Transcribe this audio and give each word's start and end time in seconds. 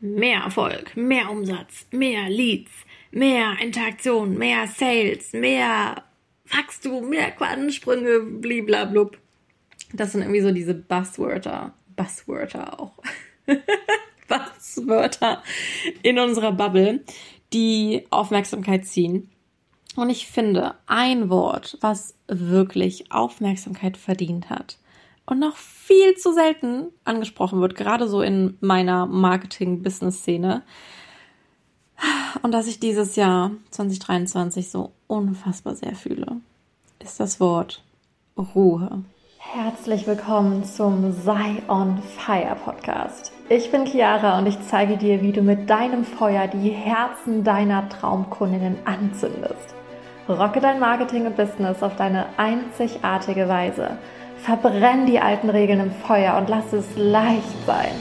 mehr 0.00 0.40
Erfolg, 0.40 0.96
mehr 0.96 1.30
Umsatz, 1.30 1.86
mehr 1.90 2.28
Leads, 2.28 2.72
mehr 3.10 3.56
Interaktion, 3.60 4.36
mehr 4.36 4.66
Sales, 4.66 5.32
mehr 5.32 6.02
Wachstum, 6.48 7.10
mehr 7.10 7.30
Quantensprünge, 7.30 8.20
bliblablub. 8.20 9.18
Das 9.92 10.12
sind 10.12 10.22
irgendwie 10.22 10.40
so 10.40 10.52
diese 10.52 10.74
Buzzwörter. 10.74 11.74
Buzzwörter 11.96 12.80
auch. 12.80 12.94
Buzzwörter 14.28 15.42
in 16.02 16.18
unserer 16.18 16.52
Bubble, 16.52 17.04
die 17.52 18.06
Aufmerksamkeit 18.10 18.86
ziehen. 18.86 19.30
Und 19.96 20.08
ich 20.08 20.28
finde, 20.28 20.76
ein 20.86 21.30
Wort, 21.30 21.76
was 21.80 22.14
wirklich 22.28 23.10
Aufmerksamkeit 23.10 23.96
verdient 23.96 24.48
hat 24.48 24.78
und 25.30 25.38
noch 25.38 25.56
viel 25.56 26.16
zu 26.16 26.32
selten 26.32 26.88
angesprochen 27.04 27.60
wird, 27.60 27.76
gerade 27.76 28.08
so 28.08 28.20
in 28.20 28.58
meiner 28.60 29.06
Marketing-Business-Szene, 29.06 30.62
und 32.42 32.52
dass 32.52 32.66
ich 32.66 32.80
dieses 32.80 33.16
Jahr 33.16 33.50
2023 33.70 34.70
so 34.70 34.92
unfassbar 35.06 35.74
sehr 35.74 35.94
fühle, 35.94 36.36
ist 37.02 37.20
das 37.20 37.40
Wort 37.40 37.84
Ruhe. 38.36 39.04
Herzlich 39.38 40.06
willkommen 40.06 40.64
zum 40.64 41.12
Sei 41.12 41.62
on 41.68 42.02
Fire 42.02 42.56
Podcast. 42.64 43.32
Ich 43.48 43.70
bin 43.70 43.84
Chiara 43.84 44.38
und 44.38 44.46
ich 44.46 44.60
zeige 44.62 44.96
dir, 44.96 45.22
wie 45.22 45.32
du 45.32 45.42
mit 45.42 45.68
deinem 45.68 46.04
Feuer 46.04 46.46
die 46.46 46.70
Herzen 46.70 47.44
deiner 47.44 47.88
Traumkundinnen 47.88 48.78
anzündest. 48.84 49.74
Rocke 50.28 50.60
dein 50.60 50.78
Marketing 50.78 51.26
und 51.26 51.36
Business 51.36 51.82
auf 51.82 51.96
deine 51.96 52.26
einzigartige 52.38 53.48
Weise. 53.48 53.98
Verbrenn 54.42 55.06
die 55.06 55.20
alten 55.20 55.50
Regeln 55.50 55.80
im 55.80 55.90
Feuer 55.90 56.36
und 56.38 56.48
lass 56.48 56.72
es 56.72 56.86
leicht 56.96 57.66
sein. 57.66 57.92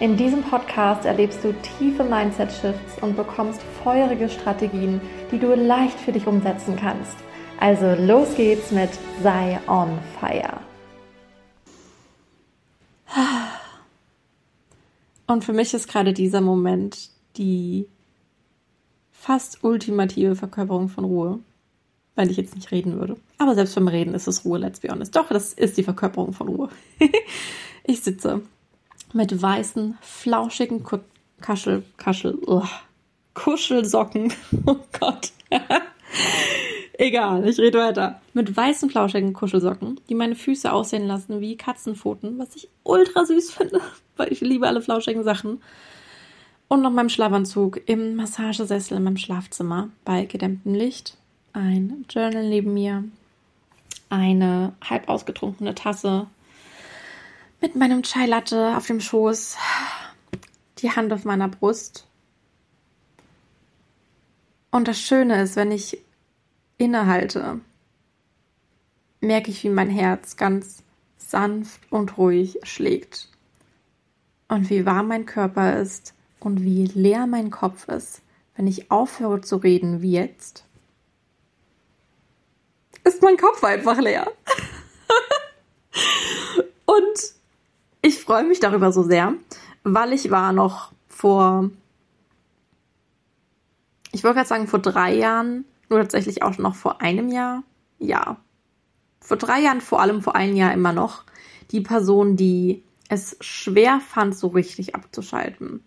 In 0.00 0.16
diesem 0.16 0.42
Podcast 0.42 1.04
erlebst 1.04 1.44
du 1.44 1.52
tiefe 1.78 2.04
Mindset-Shifts 2.04 3.02
und 3.02 3.16
bekommst 3.16 3.60
feurige 3.82 4.28
Strategien, 4.28 5.00
die 5.30 5.38
du 5.38 5.54
leicht 5.54 5.98
für 5.98 6.12
dich 6.12 6.26
umsetzen 6.26 6.76
kannst. 6.76 7.16
Also 7.60 7.94
los 8.00 8.34
geht's 8.36 8.70
mit 8.70 8.90
Sei 9.22 9.58
on 9.66 9.98
Fire. 10.18 10.60
Und 15.26 15.44
für 15.44 15.52
mich 15.52 15.74
ist 15.74 15.88
gerade 15.88 16.14
dieser 16.14 16.40
Moment 16.40 17.10
die 17.36 17.86
fast 19.10 19.62
ultimative 19.62 20.34
Verkörperung 20.34 20.88
von 20.88 21.04
Ruhe. 21.04 21.40
Weil 22.18 22.32
ich 22.32 22.36
jetzt 22.36 22.56
nicht 22.56 22.72
reden 22.72 22.98
würde. 22.98 23.16
Aber 23.38 23.54
selbst 23.54 23.76
beim 23.76 23.86
Reden 23.86 24.12
ist 24.12 24.26
es 24.26 24.44
Ruhe, 24.44 24.58
let's 24.58 24.80
be 24.80 24.88
honest. 24.88 25.14
Doch, 25.14 25.28
das 25.28 25.52
ist 25.52 25.76
die 25.76 25.84
Verkörperung 25.84 26.32
von 26.32 26.48
Ruhe. 26.48 26.68
ich 27.84 28.00
sitze 28.00 28.42
mit 29.12 29.40
weißen, 29.40 29.96
flauschigen 30.00 30.82
Kaschel, 31.40 31.84
Kaschel, 31.96 32.36
oh, 32.44 32.64
Kuschelsocken. 33.34 34.32
Oh 34.66 34.78
Gott. 34.98 35.30
Egal, 36.94 37.48
ich 37.48 37.60
rede 37.60 37.78
weiter. 37.78 38.20
Mit 38.34 38.56
weißen, 38.56 38.90
flauschigen 38.90 39.32
Kuschelsocken, 39.32 40.00
die 40.08 40.16
meine 40.16 40.34
Füße 40.34 40.72
aussehen 40.72 41.06
lassen 41.06 41.40
wie 41.40 41.56
Katzenpfoten, 41.56 42.36
was 42.40 42.56
ich 42.56 42.68
ultra 42.82 43.26
süß 43.26 43.52
finde, 43.52 43.80
weil 44.16 44.32
ich 44.32 44.40
liebe 44.40 44.66
alle 44.66 44.82
flauschigen 44.82 45.22
Sachen. 45.22 45.62
Und 46.66 46.82
noch 46.82 46.90
meinem 46.90 47.10
Schlafanzug 47.10 47.80
im 47.88 48.16
Massagesessel 48.16 48.96
in 48.96 49.04
meinem 49.04 49.18
Schlafzimmer 49.18 49.90
bei 50.04 50.24
gedämmtem 50.24 50.74
Licht. 50.74 51.16
Ein 51.52 52.04
Journal 52.10 52.48
neben 52.48 52.74
mir. 52.74 53.04
Eine 54.10 54.74
halb 54.82 55.08
ausgetrunkene 55.08 55.74
Tasse 55.74 56.26
mit 57.60 57.74
meinem 57.74 58.02
Chai 58.02 58.26
Latte 58.26 58.76
auf 58.76 58.86
dem 58.86 59.00
Schoß, 59.00 59.56
die 60.78 60.90
Hand 60.90 61.12
auf 61.12 61.24
meiner 61.24 61.48
Brust. 61.48 62.06
Und 64.70 64.86
das 64.86 65.00
Schöne 65.00 65.42
ist, 65.42 65.56
wenn 65.56 65.72
ich 65.72 65.98
innehalte, 66.76 67.60
merke 69.20 69.50
ich, 69.50 69.64
wie 69.64 69.70
mein 69.70 69.90
Herz 69.90 70.36
ganz 70.36 70.82
sanft 71.16 71.80
und 71.90 72.16
ruhig 72.18 72.58
schlägt. 72.62 73.28
Und 74.48 74.70
wie 74.70 74.86
warm 74.86 75.08
mein 75.08 75.26
Körper 75.26 75.80
ist 75.80 76.14
und 76.40 76.62
wie 76.62 76.86
leer 76.86 77.26
mein 77.26 77.50
Kopf 77.50 77.88
ist, 77.88 78.22
wenn 78.56 78.66
ich 78.66 78.90
aufhöre 78.90 79.40
zu 79.40 79.56
reden 79.56 80.00
wie 80.00 80.12
jetzt, 80.12 80.64
ist 83.18 83.24
mein 83.24 83.36
Kopf 83.36 83.64
einfach 83.64 83.98
leer. 83.98 84.30
und 86.86 87.34
ich 88.00 88.20
freue 88.22 88.44
mich 88.44 88.60
darüber 88.60 88.92
so 88.92 89.02
sehr, 89.02 89.34
weil 89.82 90.12
ich 90.12 90.30
war 90.30 90.52
noch 90.52 90.92
vor, 91.08 91.70
ich 94.12 94.22
wollte 94.22 94.36
gerade 94.36 94.48
sagen 94.48 94.68
vor 94.68 94.78
drei 94.78 95.14
Jahren, 95.14 95.64
nur 95.88 95.98
tatsächlich 95.98 96.42
auch 96.44 96.58
noch 96.58 96.76
vor 96.76 97.00
einem 97.00 97.28
Jahr. 97.28 97.64
Ja, 97.98 98.36
vor 99.20 99.36
drei 99.36 99.60
Jahren, 99.60 99.80
vor 99.80 100.00
allem 100.00 100.22
vor 100.22 100.36
einem 100.36 100.54
Jahr 100.54 100.72
immer 100.72 100.92
noch, 100.92 101.24
die 101.72 101.80
Person, 101.80 102.36
die 102.36 102.84
es 103.08 103.36
schwer 103.40 104.00
fand, 104.00 104.36
so 104.36 104.48
richtig 104.48 104.94
abzuschalten. 104.94 105.82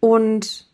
Und 0.00 0.66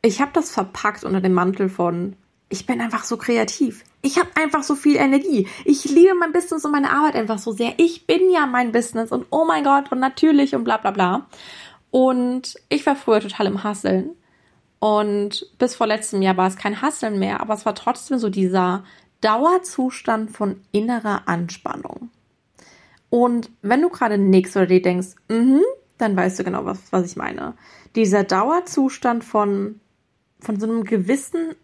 ich 0.00 0.22
habe 0.22 0.30
das 0.32 0.50
verpackt 0.50 1.04
unter 1.04 1.20
dem 1.20 1.34
Mantel 1.34 1.68
von, 1.68 2.16
ich 2.48 2.66
bin 2.66 2.80
einfach 2.80 3.04
so 3.04 3.16
kreativ. 3.16 3.84
Ich 4.02 4.18
habe 4.18 4.28
einfach 4.36 4.62
so 4.62 4.76
viel 4.76 4.96
Energie. 4.96 5.48
Ich 5.64 5.84
liebe 5.84 6.14
mein 6.14 6.32
Business 6.32 6.64
und 6.64 6.70
meine 6.70 6.92
Arbeit 6.92 7.16
einfach 7.16 7.38
so 7.38 7.52
sehr. 7.52 7.74
Ich 7.78 8.06
bin 8.06 8.30
ja 8.30 8.46
mein 8.46 8.72
Business 8.72 9.10
und 9.10 9.26
oh 9.30 9.44
mein 9.44 9.64
Gott 9.64 9.90
und 9.90 9.98
natürlich 9.98 10.54
und 10.54 10.64
bla 10.64 10.76
bla 10.76 10.92
bla. 10.92 11.26
Und 11.90 12.56
ich 12.68 12.86
war 12.86 12.94
früher 12.94 13.20
total 13.20 13.46
im 13.46 13.64
Hasseln. 13.64 14.10
Und 14.78 15.46
bis 15.58 15.74
vor 15.74 15.86
letztem 15.86 16.22
Jahr 16.22 16.36
war 16.36 16.46
es 16.46 16.56
kein 16.56 16.82
Hasseln 16.82 17.18
mehr, 17.18 17.40
aber 17.40 17.54
es 17.54 17.66
war 17.66 17.74
trotzdem 17.74 18.18
so 18.18 18.28
dieser 18.28 18.84
Dauerzustand 19.22 20.30
von 20.30 20.60
innerer 20.70 21.22
Anspannung. 21.26 22.10
Und 23.10 23.50
wenn 23.62 23.82
du 23.82 23.88
gerade 23.88 24.18
nix 24.18 24.56
oder 24.56 24.66
dir 24.66 24.82
denkst, 24.82 25.16
mhm, 25.28 25.62
dann 25.98 26.16
weißt 26.16 26.38
du 26.38 26.44
genau, 26.44 26.64
was, 26.64 26.92
was 26.92 27.10
ich 27.10 27.16
meine. 27.16 27.54
Dieser 27.94 28.24
Dauerzustand 28.24 29.24
von, 29.24 29.80
von 30.38 30.60
so 30.60 30.66
einem 30.66 30.84
gewissen 30.84 31.54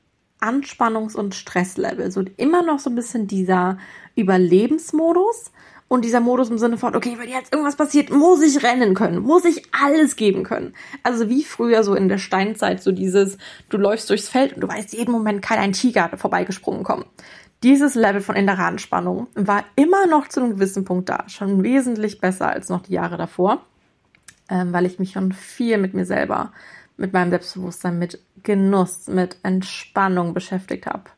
Anspannungs- 0.43 1.17
und 1.17 1.35
Stresslevel. 1.35 2.11
So 2.11 2.25
immer 2.37 2.63
noch 2.63 2.79
so 2.79 2.91
ein 2.91 2.97
bisschen 2.97 3.27
dieser 3.27 3.79
Überlebensmodus 4.17 5.53
und 5.93 6.07
dieser 6.07 6.21
Modus 6.21 6.49
im 6.49 6.57
Sinne 6.57 6.79
von, 6.79 6.97
okay, 6.97 7.17
wenn 7.19 7.29
jetzt 7.29 7.53
irgendwas 7.53 7.77
passiert, 7.77 8.11
muss 8.11 8.41
ich 8.41 8.63
rennen 8.63 8.95
können, 8.95 9.19
muss 9.19 9.45
ich 9.45 9.63
alles 9.73 10.17
geben 10.17 10.43
können. 10.43 10.73
Also 11.03 11.29
wie 11.29 11.45
früher 11.45 11.85
so 11.85 11.95
in 11.95 12.09
der 12.09 12.17
Steinzeit, 12.17 12.83
so 12.83 12.93
dieses, 12.93 13.37
du 13.69 13.77
läufst 13.77 14.09
durchs 14.09 14.31
Feld 14.31 14.55
und 14.55 14.63
du 14.63 14.69
weißt, 14.69 14.95
jeden 14.95 15.13
Moment 15.13 15.43
kann 15.43 15.59
ein 15.59 15.73
Tiger 15.73 16.11
vorbeigesprungen 16.17 16.83
kommen. 16.83 17.05
Dieses 17.63 17.95
Level 17.95 18.23
von 18.23 18.37
innerer 18.37 18.65
Anspannung 18.65 19.27
war 19.35 19.65
immer 19.77 20.07
noch 20.07 20.29
zu 20.29 20.41
einem 20.41 20.55
gewissen 20.55 20.87
Punkt 20.87 21.11
da, 21.11 21.25
schon 21.29 21.63
wesentlich 21.63 22.21
besser 22.21 22.49
als 22.49 22.71
noch 22.71 22.81
die 22.81 22.95
Jahre 22.95 23.19
davor, 23.19 23.61
ähm, 24.49 24.73
weil 24.73 24.87
ich 24.87 24.99
mich 24.99 25.13
schon 25.13 25.33
viel 25.33 25.77
mit 25.77 25.93
mir 25.93 26.07
selber 26.07 26.53
mit 27.03 27.13
meinem 27.13 27.31
Selbstbewusstsein, 27.31 27.99
mit 27.99 28.23
Genuss, 28.45 29.09
mit 29.09 29.37
Entspannung 29.43 30.35
beschäftigt 30.35 30.87
habe, 30.87 31.11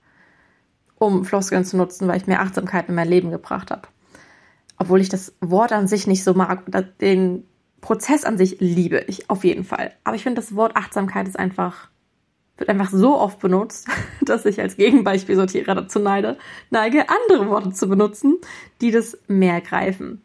um 0.96 1.26
Floskeln 1.26 1.66
zu 1.66 1.76
nutzen, 1.76 2.08
weil 2.08 2.16
ich 2.16 2.26
mehr 2.26 2.40
Achtsamkeit 2.40 2.88
in 2.88 2.94
mein 2.94 3.06
Leben 3.06 3.30
gebracht 3.30 3.70
habe. 3.70 3.86
Obwohl 4.78 5.02
ich 5.02 5.10
das 5.10 5.34
Wort 5.40 5.72
an 5.72 5.86
sich 5.86 6.06
nicht 6.06 6.24
so 6.24 6.32
mag, 6.32 6.62
den 7.00 7.44
Prozess 7.82 8.24
an 8.24 8.38
sich 8.38 8.56
liebe 8.60 9.04
ich 9.08 9.28
auf 9.28 9.44
jeden 9.44 9.62
Fall. 9.62 9.92
Aber 10.04 10.16
ich 10.16 10.22
finde, 10.22 10.40
das 10.40 10.56
Wort 10.56 10.74
Achtsamkeit 10.74 11.28
ist 11.28 11.38
einfach, 11.38 11.88
wird 12.56 12.70
einfach 12.70 12.90
so 12.90 13.18
oft 13.18 13.38
benutzt, 13.40 13.86
dass 14.22 14.46
ich 14.46 14.62
als 14.62 14.78
Gegenbeispiel 14.78 15.36
Sortierer 15.36 15.74
dazu 15.74 15.98
neide, 15.98 16.38
neige, 16.70 17.04
andere 17.10 17.50
Worte 17.50 17.72
zu 17.72 17.88
benutzen, 17.90 18.38
die 18.80 18.90
das 18.90 19.18
mehr 19.28 19.60
greifen. 19.60 20.22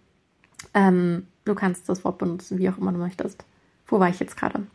Ähm, 0.74 1.28
du 1.44 1.54
kannst 1.54 1.90
das 1.90 2.06
Wort 2.06 2.18
benutzen, 2.18 2.60
wie 2.60 2.70
auch 2.70 2.78
immer 2.78 2.94
du 2.94 3.00
möchtest. 3.00 3.44
Wo 3.88 4.00
war 4.00 4.08
ich 4.08 4.22
jetzt 4.22 4.38
gerade? 4.38 4.66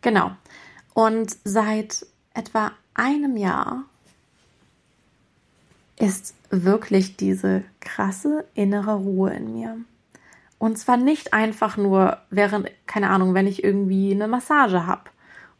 Genau. 0.00 0.30
Und 0.94 1.36
seit 1.44 2.06
etwa 2.34 2.72
einem 2.94 3.36
Jahr 3.36 3.84
ist 5.98 6.34
wirklich 6.50 7.16
diese 7.16 7.64
krasse 7.80 8.44
innere 8.54 8.94
Ruhe 8.94 9.32
in 9.34 9.54
mir. 9.54 9.76
Und 10.58 10.78
zwar 10.78 10.96
nicht 10.96 11.34
einfach 11.34 11.76
nur 11.76 12.18
während, 12.30 12.70
keine 12.86 13.10
Ahnung, 13.10 13.34
wenn 13.34 13.46
ich 13.46 13.62
irgendwie 13.62 14.12
eine 14.12 14.26
Massage 14.26 14.86
habe 14.86 15.02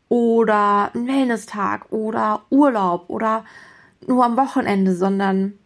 oder 0.08 0.90
einen 0.94 1.06
Wellness-Tag 1.06 1.93
oder 1.93 2.43
Urlaub 2.50 3.05
oder 3.08 3.44
nur 4.06 4.25
am 4.25 4.37
Wochenende, 4.37 4.94
sondern 4.96 5.58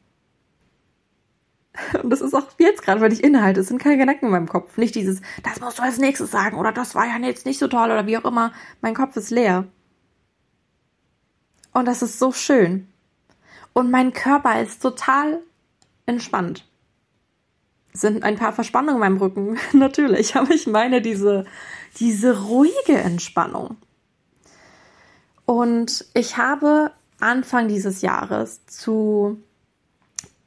und 2.03 2.11
das 2.11 2.21
ist 2.21 2.35
auch 2.35 2.47
jetzt 2.59 2.83
gerade, 2.83 3.01
wenn 3.01 3.13
ich 3.13 3.23
innehalte, 3.23 3.61
es 3.61 3.69
sind 3.69 3.79
keine 3.79 3.99
Gedanken 3.99 4.27
in 4.27 4.33
meinem 4.33 4.49
Kopf. 4.49 4.77
Nicht 4.77 4.95
dieses, 4.95 5.21
das 5.43 5.61
musst 5.61 5.79
du 5.79 5.83
als 5.83 5.99
nächstes 5.99 6.31
sagen 6.31 6.59
oder 6.59 6.73
das 6.73 6.95
war 6.95 7.07
ja 7.07 7.17
jetzt 7.27 7.47
nicht 7.47 7.59
so 7.59 7.69
toll 7.69 7.91
oder 7.91 8.07
wie 8.07 8.19
auch 8.19 8.25
immer. 8.25 8.53
Mein 8.81 8.95
Kopf 8.95 9.17
ist 9.17 9.31
leer. 9.31 9.67
Und 11.73 11.87
das 11.87 12.03
ist 12.03 12.19
so 12.19 12.33
schön. 12.33 12.89
Und 13.73 13.91
mein 13.91 14.13
Körper 14.13 14.61
ist 14.61 14.83
total 14.83 15.41
entspannt. 16.05 16.67
Es 17.95 18.01
sind 18.01 18.23
ein 18.23 18.37
paar 18.37 18.53
Verspannungen 18.53 18.97
in 18.97 19.01
meinem 19.01 19.17
Rücken, 19.19 19.59
natürlich, 19.73 20.37
aber 20.37 20.51
ich 20.51 20.67
meine 20.67 21.01
diese 21.01 21.45
diese 21.99 22.45
ruhige 22.45 22.95
Entspannung. 22.97 23.77
Und 25.45 26.07
ich 26.15 26.37
habe 26.37 26.93
Anfang 27.21 27.69
dieses 27.69 28.03
Jahres 28.03 28.65
zu 28.67 29.43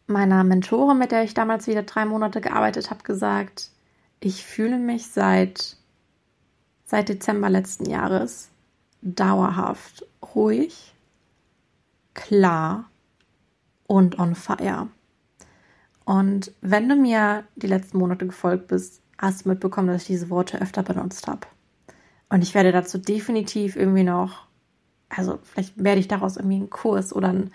meiner 0.07 0.43
Mentorin, 0.43 0.97
mit 0.97 1.11
der 1.11 1.23
ich 1.23 1.33
damals 1.33 1.67
wieder 1.67 1.83
drei 1.83 2.05
Monate 2.05 2.41
gearbeitet 2.41 2.89
habe, 2.89 3.03
gesagt, 3.03 3.71
ich 4.19 4.43
fühle 4.43 4.77
mich 4.77 5.07
seit, 5.07 5.77
seit 6.85 7.09
Dezember 7.09 7.49
letzten 7.49 7.89
Jahres 7.89 8.49
dauerhaft 9.01 10.05
ruhig, 10.33 10.95
klar 12.13 12.89
und 13.87 14.17
on 14.19 14.35
fire. 14.35 14.87
Und 16.05 16.51
wenn 16.61 16.87
du 16.89 16.95
mir 16.95 17.43
die 17.55 17.67
letzten 17.67 17.97
Monate 17.97 18.25
gefolgt 18.25 18.67
bist, 18.67 19.01
hast 19.17 19.45
du 19.45 19.49
mitbekommen, 19.49 19.87
dass 19.87 20.03
ich 20.03 20.07
diese 20.07 20.29
Worte 20.29 20.61
öfter 20.61 20.83
benutzt 20.83 21.27
habe. 21.27 21.47
Und 22.29 22.41
ich 22.41 22.53
werde 22.53 22.71
dazu 22.71 22.97
definitiv 22.97 23.75
irgendwie 23.75 24.03
noch, 24.03 24.47
also 25.09 25.39
vielleicht 25.43 25.83
werde 25.83 25.99
ich 25.99 26.07
daraus 26.07 26.37
irgendwie 26.37 26.57
einen 26.57 26.69
Kurs 26.69 27.13
oder 27.13 27.29
ein, 27.29 27.51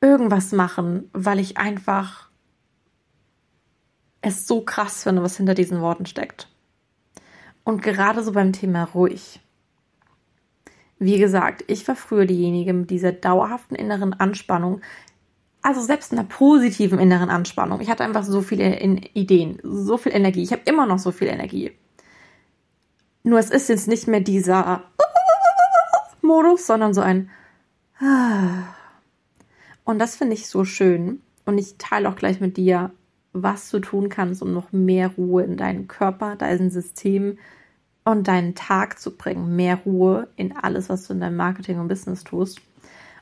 irgendwas 0.00 0.52
machen, 0.52 1.10
weil 1.12 1.38
ich 1.38 1.56
einfach 1.56 2.28
es 4.20 4.46
so 4.46 4.62
krass 4.62 5.02
finde, 5.04 5.22
was 5.22 5.36
hinter 5.36 5.54
diesen 5.54 5.80
Worten 5.80 6.06
steckt. 6.06 6.48
Und 7.64 7.82
gerade 7.82 8.22
so 8.22 8.32
beim 8.32 8.52
Thema 8.52 8.84
ruhig. 8.84 9.40
Wie 10.98 11.18
gesagt, 11.18 11.64
ich 11.68 11.86
war 11.86 11.94
früher 11.94 12.26
diejenige 12.26 12.72
mit 12.72 12.90
dieser 12.90 13.12
dauerhaften 13.12 13.76
inneren 13.76 14.14
Anspannung, 14.14 14.80
also 15.62 15.80
selbst 15.80 16.12
in 16.12 16.18
einer 16.18 16.28
positiven 16.28 16.98
inneren 16.98 17.30
Anspannung. 17.30 17.80
Ich 17.80 17.90
hatte 17.90 18.04
einfach 18.04 18.24
so 18.24 18.40
viele 18.42 18.80
Ideen, 18.80 19.60
so 19.62 19.96
viel 19.96 20.12
Energie. 20.12 20.42
Ich 20.42 20.52
habe 20.52 20.62
immer 20.64 20.86
noch 20.86 20.98
so 20.98 21.12
viel 21.12 21.28
Energie. 21.28 21.72
Nur 23.22 23.38
es 23.38 23.50
ist 23.50 23.68
jetzt 23.68 23.88
nicht 23.88 24.08
mehr 24.08 24.20
dieser 24.20 24.84
Modus, 26.22 26.66
sondern 26.66 26.94
so 26.94 27.00
ein 27.00 27.30
und 29.88 29.98
das 29.98 30.16
finde 30.16 30.34
ich 30.34 30.48
so 30.48 30.66
schön. 30.66 31.22
Und 31.46 31.56
ich 31.56 31.78
teile 31.78 32.10
auch 32.10 32.16
gleich 32.16 32.40
mit 32.40 32.58
dir, 32.58 32.92
was 33.32 33.70
du 33.70 33.78
tun 33.78 34.10
kannst, 34.10 34.42
um 34.42 34.52
noch 34.52 34.70
mehr 34.70 35.08
Ruhe 35.16 35.44
in 35.44 35.56
deinen 35.56 35.88
Körper, 35.88 36.36
dein 36.36 36.68
System 36.70 37.38
und 38.04 38.28
deinen 38.28 38.54
Tag 38.54 39.00
zu 39.00 39.16
bringen. 39.16 39.56
Mehr 39.56 39.76
Ruhe 39.76 40.28
in 40.36 40.54
alles, 40.54 40.90
was 40.90 41.06
du 41.06 41.14
in 41.14 41.20
deinem 41.20 41.36
Marketing 41.36 41.80
und 41.80 41.88
Business 41.88 42.22
tust. 42.22 42.60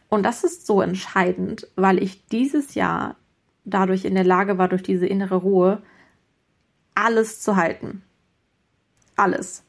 Und 0.08 0.24
das 0.24 0.42
ist 0.42 0.66
so 0.66 0.82
entscheidend, 0.82 1.68
weil 1.76 2.02
ich 2.02 2.26
dieses 2.26 2.74
Jahr 2.74 3.14
dadurch 3.64 4.04
in 4.04 4.16
der 4.16 4.24
Lage 4.24 4.58
war, 4.58 4.66
durch 4.66 4.82
diese 4.82 5.06
innere 5.06 5.36
Ruhe 5.36 5.84
alles 6.96 7.40
zu 7.42 7.54
halten. 7.54 8.02
Alles. 9.14 9.62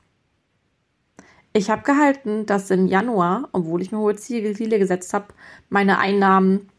Ich 1.53 1.69
habe 1.69 1.83
gehalten, 1.83 2.47
dass 2.47 2.71
im 2.71 2.87
Januar, 2.87 3.49
obwohl 3.51 3.83
ich 3.83 3.91
mir 3.91 3.99
hohe 3.99 4.15
Ziele 4.15 4.79
gesetzt 4.79 5.13
habe, 5.13 5.27
meine 5.69 5.99
Einnahmen, 5.99 6.71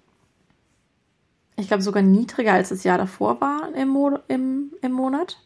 ich 1.59 1.67
glaube 1.67 1.83
sogar 1.83 2.03
niedriger 2.03 2.53
als 2.53 2.69
das 2.69 2.85
Jahr 2.85 2.99
davor 2.99 3.41
war 3.41 3.75
im, 3.75 3.89
Mo 3.89 4.19
im, 4.29 4.73
im 4.81 4.93
Monat. 4.93 5.43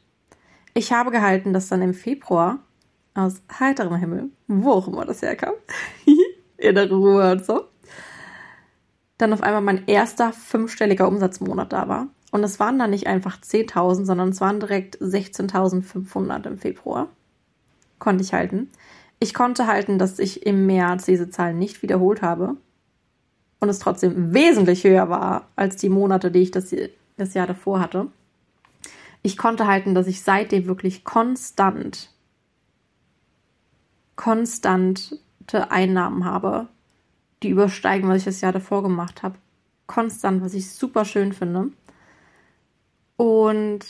Ich 0.74 0.92
habe 0.92 1.10
gehalten, 1.10 1.52
dass 1.52 1.68
dann 1.68 1.82
im 1.82 1.94
Februar 1.94 2.58
aus 3.14 3.42
heiterem 3.58 3.96
Himmel, 3.96 4.30
wo 4.46 4.72
auch 4.72 4.88
immer 4.88 5.06
das 5.06 5.22
herkam, 5.22 5.54
innere 6.58 6.94
Ruhe 6.94 7.32
und 7.32 7.44
so, 7.44 7.64
dann 9.18 9.32
auf 9.32 9.42
einmal 9.42 9.62
mein 9.62 9.86
erster 9.86 10.32
fünfstelliger 10.32 11.08
Umsatzmonat 11.08 11.72
da 11.72 11.88
war. 11.88 12.08
Und 12.30 12.44
es 12.44 12.60
waren 12.60 12.78
dann 12.78 12.90
nicht 12.90 13.06
einfach 13.06 13.38
10.000, 13.38 14.04
sondern 14.04 14.30
es 14.30 14.40
waren 14.40 14.60
direkt 14.60 14.96
16.500 14.98 16.46
im 16.46 16.58
Februar. 16.58 17.08
Konnte 17.98 18.24
ich 18.24 18.32
halten. 18.32 18.70
Ich 19.18 19.34
konnte 19.34 19.66
halten, 19.66 19.98
dass 19.98 20.18
ich 20.18 20.44
im 20.46 20.66
März 20.66 21.04
diese 21.04 21.30
Zahlen 21.30 21.58
nicht 21.58 21.82
wiederholt 21.82 22.22
habe. 22.22 22.56
Und 23.62 23.68
es 23.68 23.78
trotzdem 23.78 24.34
wesentlich 24.34 24.82
höher 24.82 25.08
war 25.08 25.46
als 25.54 25.76
die 25.76 25.88
Monate, 25.88 26.32
die 26.32 26.40
ich 26.40 26.50
das, 26.50 26.74
das 27.16 27.34
Jahr 27.34 27.46
davor 27.46 27.78
hatte. 27.78 28.08
Ich 29.22 29.36
konnte 29.36 29.68
halten, 29.68 29.94
dass 29.94 30.08
ich 30.08 30.22
seitdem 30.22 30.66
wirklich 30.66 31.04
konstant, 31.04 32.10
konstante 34.16 35.20
Einnahmen 35.70 36.24
habe 36.24 36.66
die 37.44 37.50
übersteigen, 37.50 38.08
was 38.08 38.18
ich 38.18 38.24
das 38.24 38.40
Jahr 38.40 38.50
davor 38.50 38.82
gemacht 38.82 39.22
habe. 39.22 39.36
Konstant, 39.86 40.42
was 40.42 40.54
ich 40.54 40.68
super 40.72 41.04
schön 41.04 41.32
finde. 41.32 41.70
Und 43.16 43.86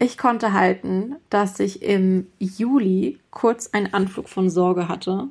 ich 0.00 0.18
konnte 0.18 0.52
halten, 0.52 1.14
dass 1.30 1.60
ich 1.60 1.82
im 1.82 2.26
Juli 2.40 3.20
kurz 3.30 3.68
einen 3.68 3.94
Anflug 3.94 4.28
von 4.28 4.50
Sorge 4.50 4.88
hatte, 4.88 5.28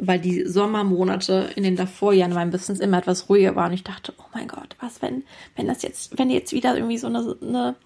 weil 0.00 0.18
die 0.18 0.46
Sommermonate 0.46 1.50
in 1.54 1.62
den 1.62 1.76
Davorjahren 1.76 2.32
meinem 2.32 2.50
Business 2.50 2.80
immer 2.80 2.98
etwas 2.98 3.28
ruhiger 3.28 3.54
waren. 3.54 3.68
Und 3.68 3.74
ich 3.74 3.84
dachte, 3.84 4.14
oh 4.18 4.24
mein 4.32 4.48
Gott, 4.48 4.74
was, 4.80 5.02
wenn, 5.02 5.24
wenn 5.56 5.66
das 5.66 5.82
jetzt, 5.82 6.18
wenn 6.18 6.30
jetzt 6.30 6.52
wieder 6.52 6.74
irgendwie 6.74 6.98
so 6.98 7.06
eine, 7.06 7.36
eine, 7.42 7.76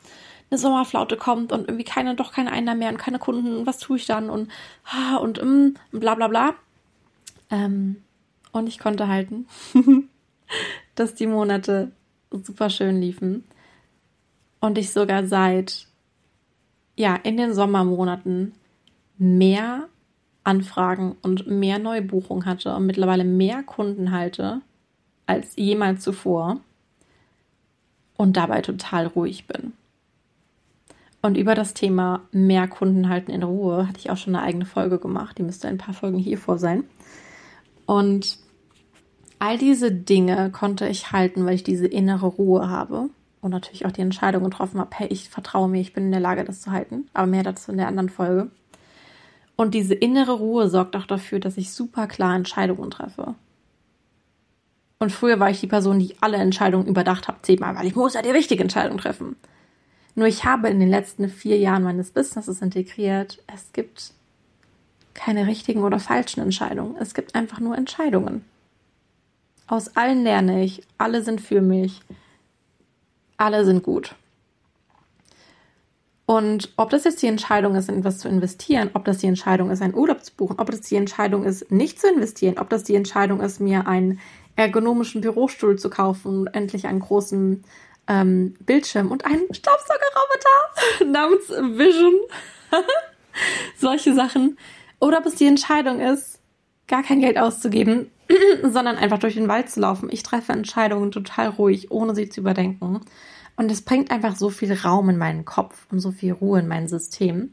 eine 0.50 0.58
Sommerflaute 0.58 1.16
kommt 1.16 1.52
und 1.52 1.68
irgendwie 1.68 1.84
keine, 1.84 2.14
doch 2.14 2.32
keine 2.32 2.52
Einnahmen 2.52 2.78
mehr 2.78 2.90
und 2.90 2.98
keine 2.98 3.18
Kunden, 3.18 3.66
was 3.66 3.78
tue 3.78 3.96
ich 3.96 4.06
dann 4.06 4.30
und, 4.30 4.48
und, 5.20 5.38
und 5.38 5.78
bla 5.90 6.14
bla 6.14 6.28
bla. 6.28 6.54
Ähm, 7.50 7.96
und 8.52 8.68
ich 8.68 8.78
konnte 8.78 9.08
halten, 9.08 9.48
dass 10.94 11.14
die 11.14 11.26
Monate 11.26 11.90
super 12.30 12.70
schön 12.70 13.00
liefen. 13.00 13.44
Und 14.60 14.78
ich 14.78 14.92
sogar 14.92 15.26
seit, 15.26 15.88
ja, 16.96 17.16
in 17.16 17.36
den 17.36 17.52
Sommermonaten 17.52 18.54
mehr 19.18 19.88
Anfragen 20.44 21.16
und 21.22 21.46
mehr 21.46 21.78
Neubuchungen 21.78 22.46
hatte 22.46 22.74
und 22.74 22.86
mittlerweile 22.86 23.24
mehr 23.24 23.62
Kunden 23.62 24.12
halte 24.12 24.60
als 25.26 25.56
jemals 25.56 26.02
zuvor 26.02 26.60
und 28.16 28.36
dabei 28.36 28.60
total 28.60 29.06
ruhig 29.06 29.46
bin. 29.46 29.72
Und 31.22 31.38
über 31.38 31.54
das 31.54 31.72
Thema 31.72 32.20
mehr 32.32 32.68
Kunden 32.68 33.08
halten 33.08 33.30
in 33.30 33.42
Ruhe 33.42 33.88
hatte 33.88 33.98
ich 33.98 34.10
auch 34.10 34.18
schon 34.18 34.36
eine 34.36 34.44
eigene 34.44 34.66
Folge 34.66 34.98
gemacht. 34.98 35.38
Die 35.38 35.42
müsste 35.42 35.68
ein 35.68 35.78
paar 35.78 35.94
Folgen 35.94 36.18
hier 36.18 36.36
vor 36.36 36.58
sein. 36.58 36.84
Und 37.86 38.38
all 39.38 39.56
diese 39.56 39.90
Dinge 39.90 40.50
konnte 40.50 40.86
ich 40.86 41.12
halten, 41.12 41.46
weil 41.46 41.54
ich 41.54 41.64
diese 41.64 41.86
innere 41.86 42.26
Ruhe 42.26 42.68
habe 42.68 43.08
und 43.40 43.50
natürlich 43.50 43.86
auch 43.86 43.92
die 43.92 44.02
Entscheidung 44.02 44.44
getroffen 44.44 44.78
habe, 44.78 44.90
hey, 44.92 45.06
ich 45.08 45.30
vertraue 45.30 45.68
mir, 45.68 45.80
ich 45.80 45.94
bin 45.94 46.04
in 46.04 46.10
der 46.10 46.20
Lage, 46.20 46.44
das 46.44 46.60
zu 46.60 46.72
halten. 46.72 47.08
Aber 47.14 47.26
mehr 47.26 47.42
dazu 47.42 47.72
in 47.72 47.78
der 47.78 47.88
anderen 47.88 48.10
Folge. 48.10 48.50
Und 49.56 49.74
diese 49.74 49.94
innere 49.94 50.32
Ruhe 50.32 50.68
sorgt 50.68 50.96
auch 50.96 51.06
dafür, 51.06 51.38
dass 51.38 51.56
ich 51.56 51.72
super 51.72 52.06
klar 52.06 52.34
Entscheidungen 52.34 52.90
treffe. 52.90 53.34
Und 54.98 55.10
früher 55.10 55.38
war 55.38 55.50
ich 55.50 55.60
die 55.60 55.66
Person, 55.66 55.98
die 55.98 56.16
alle 56.20 56.38
Entscheidungen 56.38 56.86
überdacht 56.86 57.28
hat, 57.28 57.44
zehnmal, 57.44 57.76
weil 57.76 57.86
ich 57.86 57.94
muss 57.94 58.14
ja 58.14 58.22
die 58.22 58.30
richtige 58.30 58.62
Entscheidung 58.62 58.98
treffen. 58.98 59.36
Nur 60.14 60.26
ich 60.26 60.44
habe 60.44 60.68
in 60.68 60.80
den 60.80 60.88
letzten 60.88 61.28
vier 61.28 61.58
Jahren 61.58 61.82
meines 61.82 62.10
Businesses 62.10 62.62
integriert, 62.62 63.42
es 63.52 63.72
gibt 63.72 64.12
keine 65.12 65.46
richtigen 65.46 65.82
oder 65.82 66.00
falschen 66.00 66.40
Entscheidungen. 66.40 66.96
Es 66.98 67.14
gibt 67.14 67.34
einfach 67.34 67.60
nur 67.60 67.76
Entscheidungen. 67.76 68.44
Aus 69.66 69.96
allen 69.96 70.24
lerne 70.24 70.62
ich, 70.64 70.82
alle 70.98 71.22
sind 71.22 71.40
für 71.40 71.60
mich, 71.60 72.02
alle 73.36 73.64
sind 73.64 73.82
gut. 73.82 74.14
Und 76.26 76.72
ob 76.76 76.90
das 76.90 77.04
jetzt 77.04 77.20
die 77.20 77.26
Entscheidung 77.26 77.74
ist, 77.74 77.88
in 77.90 77.98
etwas 77.98 78.18
zu 78.18 78.28
investieren, 78.28 78.90
ob 78.94 79.04
das 79.04 79.18
die 79.18 79.26
Entscheidung 79.26 79.70
ist, 79.70 79.82
einen 79.82 79.94
Urlaub 79.94 80.24
zu 80.24 80.32
buchen, 80.34 80.58
ob 80.58 80.70
das 80.70 80.80
die 80.80 80.96
Entscheidung 80.96 81.44
ist, 81.44 81.70
nicht 81.70 82.00
zu 82.00 82.08
investieren, 82.08 82.58
ob 82.58 82.70
das 82.70 82.84
die 82.84 82.94
Entscheidung 82.94 83.40
ist, 83.40 83.60
mir 83.60 83.86
einen 83.86 84.20
ergonomischen 84.56 85.20
Bürostuhl 85.20 85.78
zu 85.78 85.90
kaufen 85.90 86.40
und 86.40 86.46
endlich 86.48 86.86
einen 86.86 87.00
großen 87.00 87.62
ähm, 88.08 88.54
Bildschirm 88.60 89.10
und 89.10 89.26
einen 89.26 89.52
Staubsaugerroboter 89.52 91.04
namens 91.12 91.48
Vision. 91.78 92.14
Solche 93.76 94.14
Sachen. 94.14 94.56
Oder 95.00 95.18
ob 95.18 95.26
es 95.26 95.34
die 95.34 95.46
Entscheidung 95.46 96.00
ist, 96.00 96.40
gar 96.86 97.02
kein 97.02 97.20
Geld 97.20 97.38
auszugeben, 97.38 98.10
sondern 98.62 98.96
einfach 98.96 99.18
durch 99.18 99.34
den 99.34 99.48
Wald 99.48 99.68
zu 99.68 99.80
laufen. 99.80 100.08
Ich 100.10 100.22
treffe 100.22 100.52
Entscheidungen 100.52 101.10
total 101.10 101.48
ruhig, 101.48 101.90
ohne 101.90 102.14
sie 102.14 102.30
zu 102.30 102.40
überdenken. 102.40 103.00
Und 103.56 103.70
es 103.70 103.82
bringt 103.82 104.10
einfach 104.10 104.36
so 104.36 104.50
viel 104.50 104.72
Raum 104.72 105.10
in 105.10 105.18
meinen 105.18 105.44
Kopf 105.44 105.86
und 105.90 106.00
so 106.00 106.10
viel 106.10 106.32
Ruhe 106.32 106.60
in 106.60 106.68
mein 106.68 106.88
System. 106.88 107.52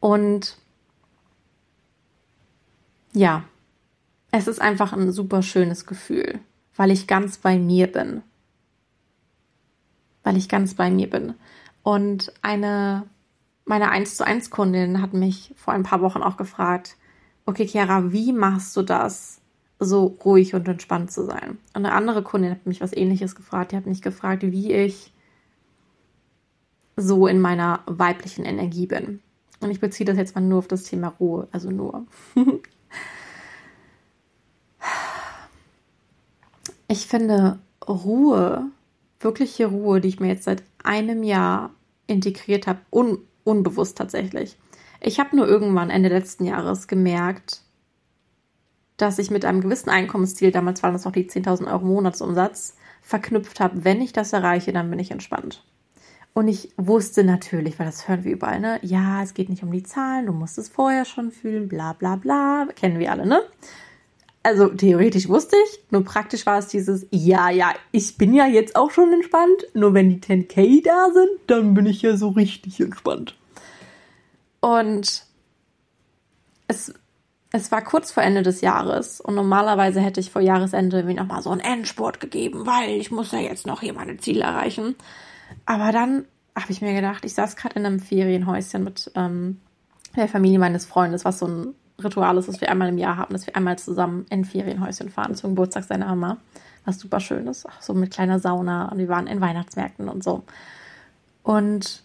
Und 0.00 0.58
ja, 3.12 3.44
es 4.30 4.46
ist 4.48 4.60
einfach 4.60 4.92
ein 4.92 5.12
super 5.12 5.42
schönes 5.42 5.86
Gefühl, 5.86 6.40
weil 6.76 6.90
ich 6.90 7.06
ganz 7.06 7.38
bei 7.38 7.58
mir 7.58 7.90
bin. 7.90 8.22
Weil 10.22 10.36
ich 10.36 10.48
ganz 10.48 10.74
bei 10.74 10.90
mir 10.90 11.08
bin. 11.08 11.34
Und 11.82 12.32
eine 12.42 13.06
meine 13.68 13.90
1 13.90 14.16
zu 14.16 14.26
1 14.26 14.50
Kundin 14.50 15.02
hat 15.02 15.12
mich 15.12 15.52
vor 15.56 15.74
ein 15.74 15.82
paar 15.82 16.00
Wochen 16.00 16.22
auch 16.22 16.36
gefragt, 16.36 16.96
okay, 17.44 17.66
Chiara, 17.66 18.12
wie 18.12 18.32
machst 18.32 18.76
du 18.76 18.82
das, 18.82 19.37
so 19.78 20.16
ruhig 20.24 20.54
und 20.54 20.66
entspannt 20.68 21.10
zu 21.10 21.24
sein? 21.24 21.58
Und 21.74 21.86
eine 21.86 21.92
andere 21.92 22.22
Kundin 22.22 22.50
hat 22.50 22.66
mich 22.66 22.80
was 22.80 22.92
ähnliches 22.92 23.34
gefragt. 23.34 23.72
Die 23.72 23.76
hat 23.76 23.86
mich 23.86 24.02
gefragt, 24.02 24.42
wie 24.42 24.72
ich 24.72 25.12
so 26.96 27.26
in 27.26 27.40
meiner 27.40 27.80
weiblichen 27.86 28.44
Energie 28.44 28.86
bin. 28.86 29.20
Und 29.60 29.70
ich 29.70 29.80
beziehe 29.80 30.06
das 30.06 30.16
jetzt 30.16 30.34
mal 30.34 30.40
nur 30.40 30.58
auf 30.58 30.68
das 30.68 30.84
Thema 30.84 31.08
Ruhe, 31.20 31.48
also 31.52 31.70
nur. 31.70 32.06
ich 36.88 37.06
finde 37.06 37.58
Ruhe, 37.88 38.70
wirkliche 39.20 39.66
Ruhe, 39.66 40.00
die 40.00 40.08
ich 40.08 40.20
mir 40.20 40.28
jetzt 40.28 40.44
seit 40.44 40.62
einem 40.82 41.22
Jahr 41.22 41.70
integriert 42.06 42.66
habe, 42.66 42.80
un 42.90 43.18
unbewusst 43.44 43.96
tatsächlich. 43.96 44.56
Ich 45.00 45.20
habe 45.20 45.34
nur 45.34 45.46
irgendwann 45.48 45.88
Ende 45.90 46.10
letzten 46.10 46.44
Jahres 46.44 46.86
gemerkt, 46.86 47.62
dass 48.98 49.18
ich 49.18 49.30
mit 49.30 49.46
einem 49.46 49.62
gewissen 49.62 49.88
Einkommensziel, 49.88 50.50
damals 50.50 50.82
waren 50.82 50.92
das 50.92 51.04
noch 51.04 51.12
die 51.12 51.28
10.000 51.28 51.72
Euro 51.72 51.86
Monatsumsatz, 51.86 52.76
verknüpft 53.00 53.60
habe. 53.60 53.84
Wenn 53.84 54.02
ich 54.02 54.12
das 54.12 54.34
erreiche, 54.34 54.72
dann 54.72 54.90
bin 54.90 54.98
ich 54.98 55.10
entspannt. 55.10 55.64
Und 56.34 56.46
ich 56.46 56.70
wusste 56.76 57.24
natürlich, 57.24 57.78
weil 57.78 57.86
das 57.86 58.06
hören 58.06 58.24
wir 58.24 58.32
überall, 58.32 58.60
ne? 58.60 58.78
Ja, 58.82 59.22
es 59.22 59.34
geht 59.34 59.48
nicht 59.48 59.62
um 59.62 59.72
die 59.72 59.82
Zahlen, 59.82 60.26
du 60.26 60.32
musst 60.32 60.58
es 60.58 60.68
vorher 60.68 61.04
schon 61.04 61.30
fühlen, 61.32 61.68
bla 61.68 61.94
bla 61.94 62.16
bla. 62.16 62.68
Kennen 62.76 62.98
wir 62.98 63.10
alle, 63.10 63.26
ne? 63.26 63.40
Also 64.42 64.68
theoretisch 64.68 65.28
wusste 65.28 65.56
ich, 65.66 65.80
nur 65.90 66.04
praktisch 66.04 66.46
war 66.46 66.58
es 66.58 66.68
dieses, 66.68 67.06
ja, 67.10 67.50
ja, 67.50 67.74
ich 67.92 68.16
bin 68.16 68.34
ja 68.34 68.46
jetzt 68.46 68.76
auch 68.76 68.90
schon 68.90 69.12
entspannt, 69.12 69.66
nur 69.74 69.94
wenn 69.94 70.10
die 70.10 70.20
10k 70.20 70.84
da 70.84 71.12
sind, 71.12 71.30
dann 71.48 71.74
bin 71.74 71.86
ich 71.86 72.02
ja 72.02 72.16
so 72.16 72.28
richtig 72.28 72.80
entspannt. 72.80 73.36
Und 74.60 75.24
es, 76.68 76.94
es 77.50 77.72
war 77.72 77.82
kurz 77.82 78.10
vor 78.10 78.22
Ende 78.22 78.42
des 78.42 78.60
Jahres 78.60 79.20
und 79.20 79.34
normalerweise 79.34 80.00
hätte 80.00 80.20
ich 80.20 80.30
vor 80.30 80.42
Jahresende 80.42 81.02
mir 81.02 81.14
nochmal 81.14 81.42
so 81.42 81.50
einen 81.50 81.60
Endspurt 81.60 82.20
gegeben, 82.20 82.66
weil 82.66 82.90
ich 82.90 83.10
muss 83.10 83.32
ja 83.32 83.38
jetzt 83.38 83.66
noch 83.66 83.80
hier 83.80 83.94
meine 83.94 84.18
Ziele 84.18 84.42
erreichen. 84.42 84.96
Aber 85.64 85.92
dann 85.92 86.26
habe 86.54 86.72
ich 86.72 86.82
mir 86.82 86.94
gedacht, 86.94 87.24
ich 87.24 87.34
saß 87.34 87.56
gerade 87.56 87.78
in 87.78 87.86
einem 87.86 88.00
Ferienhäuschen 88.00 88.84
mit 88.84 89.10
ähm, 89.14 89.60
der 90.14 90.28
Familie 90.28 90.58
meines 90.58 90.84
Freundes, 90.84 91.24
was 91.24 91.38
so 91.38 91.46
ein 91.46 91.74
Ritual 92.02 92.36
ist, 92.36 92.48
das 92.48 92.60
wir 92.60 92.70
einmal 92.70 92.88
im 92.88 92.98
Jahr 92.98 93.16
haben, 93.16 93.32
dass 93.32 93.46
wir 93.46 93.56
einmal 93.56 93.78
zusammen 93.78 94.26
in 94.30 94.44
Ferienhäuschen 94.44 95.08
fahren 95.08 95.34
zum 95.34 95.50
Geburtstag 95.50 95.84
seiner 95.84 96.06
Mama. 96.06 96.36
Was 96.84 96.98
super 96.98 97.20
schön 97.20 97.46
ist, 97.46 97.66
auch 97.66 97.80
so 97.80 97.92
mit 97.92 98.10
kleiner 98.10 98.38
Sauna 98.38 98.88
und 98.90 98.98
wir 98.98 99.08
waren 99.08 99.26
in 99.26 99.40
Weihnachtsmärkten 99.40 100.08
und 100.08 100.22
so. 100.22 100.44
Und 101.42 102.02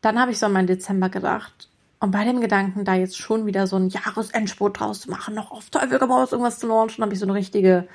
dann 0.00 0.18
habe 0.18 0.30
ich 0.30 0.38
so 0.38 0.46
an 0.46 0.52
meinen 0.52 0.66
Dezember 0.66 1.08
gedacht. 1.08 1.68
Und 2.00 2.10
bei 2.10 2.24
dem 2.24 2.40
Gedanken, 2.40 2.84
da 2.84 2.94
jetzt 2.94 3.16
schon 3.16 3.46
wieder 3.46 3.66
so 3.66 3.76
ein 3.76 3.88
Jahresendspurt 3.88 4.80
draus 4.80 5.00
zu 5.00 5.10
machen, 5.10 5.34
noch 5.34 5.50
auf 5.50 5.70
Teufel 5.70 5.96
raus, 5.98 6.32
irgendwas 6.32 6.58
zu 6.58 6.66
launchen, 6.66 7.02
habe 7.02 7.14
ich 7.14 7.20
so 7.20 7.26
eine 7.26 7.34
richtige 7.34 7.88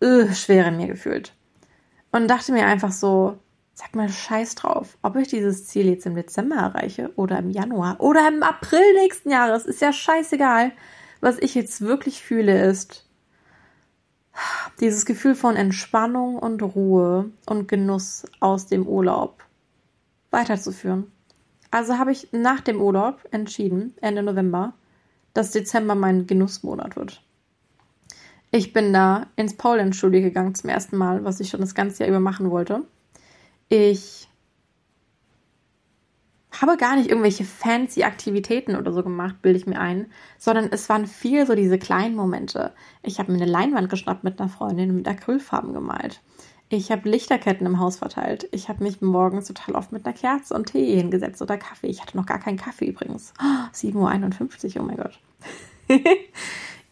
äh, 0.00 0.32
Schwere 0.32 0.68
in 0.68 0.76
mir 0.76 0.86
gefühlt. 0.86 1.34
Und 2.12 2.28
dachte 2.28 2.52
mir 2.52 2.66
einfach 2.66 2.92
so, 2.92 3.38
sag 3.74 3.94
mal 3.94 4.08
scheiß 4.08 4.54
drauf, 4.54 4.96
ob 5.02 5.16
ich 5.16 5.28
dieses 5.28 5.66
Ziel 5.66 5.86
jetzt 5.86 6.06
im 6.06 6.14
Dezember 6.14 6.56
erreiche 6.56 7.10
oder 7.16 7.38
im 7.38 7.50
Januar 7.50 8.00
oder 8.00 8.26
im 8.28 8.42
April 8.42 8.94
nächsten 9.02 9.30
Jahres, 9.30 9.66
ist 9.66 9.80
ja 9.80 9.92
scheißegal. 9.92 10.72
Was 11.20 11.38
ich 11.38 11.54
jetzt 11.54 11.82
wirklich 11.82 12.22
fühle 12.22 12.64
ist 12.64 13.06
dieses 14.80 15.04
Gefühl 15.04 15.34
von 15.34 15.56
Entspannung 15.56 16.36
und 16.38 16.62
Ruhe 16.62 17.30
und 17.46 17.68
Genuss 17.68 18.24
aus 18.40 18.66
dem 18.66 18.86
Urlaub 18.86 19.44
weiterzuführen. 20.30 21.12
Also 21.72 21.98
habe 21.98 22.12
ich 22.12 22.28
nach 22.32 22.60
dem 22.60 22.82
Urlaub 22.82 23.26
entschieden, 23.30 23.94
Ende 24.02 24.22
November, 24.22 24.74
dass 25.32 25.52
Dezember 25.52 25.94
mein 25.94 26.26
Genussmonat 26.26 26.96
wird. 26.96 27.22
Ich 28.50 28.74
bin 28.74 28.92
da 28.92 29.26
ins 29.36 29.56
Poland-Studio 29.56 30.20
gegangen 30.20 30.54
zum 30.54 30.68
ersten 30.68 30.98
Mal, 30.98 31.24
was 31.24 31.40
ich 31.40 31.48
schon 31.48 31.62
das 31.62 31.74
ganze 31.74 32.00
Jahr 32.00 32.10
über 32.10 32.20
machen 32.20 32.50
wollte. 32.50 32.82
Ich 33.70 34.28
habe 36.60 36.76
gar 36.76 36.94
nicht 36.96 37.08
irgendwelche 37.08 37.44
fancy 37.44 38.02
Aktivitäten 38.02 38.76
oder 38.76 38.92
so 38.92 39.02
gemacht, 39.02 39.40
bilde 39.40 39.58
ich 39.58 39.66
mir 39.66 39.80
ein, 39.80 40.12
sondern 40.36 40.68
es 40.70 40.90
waren 40.90 41.06
viel 41.06 41.46
so 41.46 41.54
diese 41.54 41.78
kleinen 41.78 42.14
Momente. 42.14 42.74
Ich 43.02 43.18
habe 43.18 43.32
mir 43.32 43.38
eine 43.40 43.50
Leinwand 43.50 43.88
geschnappt 43.88 44.24
mit 44.24 44.38
einer 44.38 44.50
Freundin 44.50 44.90
und 44.90 44.96
mit 44.96 45.08
Acrylfarben 45.08 45.72
gemalt. 45.72 46.20
Ich 46.74 46.90
habe 46.90 47.06
Lichterketten 47.06 47.66
im 47.66 47.78
Haus 47.78 47.98
verteilt. 47.98 48.48
Ich 48.50 48.70
habe 48.70 48.82
mich 48.82 49.02
morgens 49.02 49.46
total 49.46 49.74
oft 49.74 49.92
mit 49.92 50.06
einer 50.06 50.14
Kerze 50.14 50.54
und 50.54 50.72
Tee 50.72 50.96
hingesetzt 50.96 51.42
oder 51.42 51.58
Kaffee. 51.58 51.88
Ich 51.88 52.00
hatte 52.00 52.16
noch 52.16 52.24
gar 52.24 52.38
keinen 52.38 52.56
Kaffee 52.56 52.86
übrigens. 52.86 53.34
Oh, 53.42 53.74
7.51 53.74 54.76
Uhr, 54.76 54.82
oh 54.82 54.86
mein 54.86 54.96
Gott. 54.96 55.18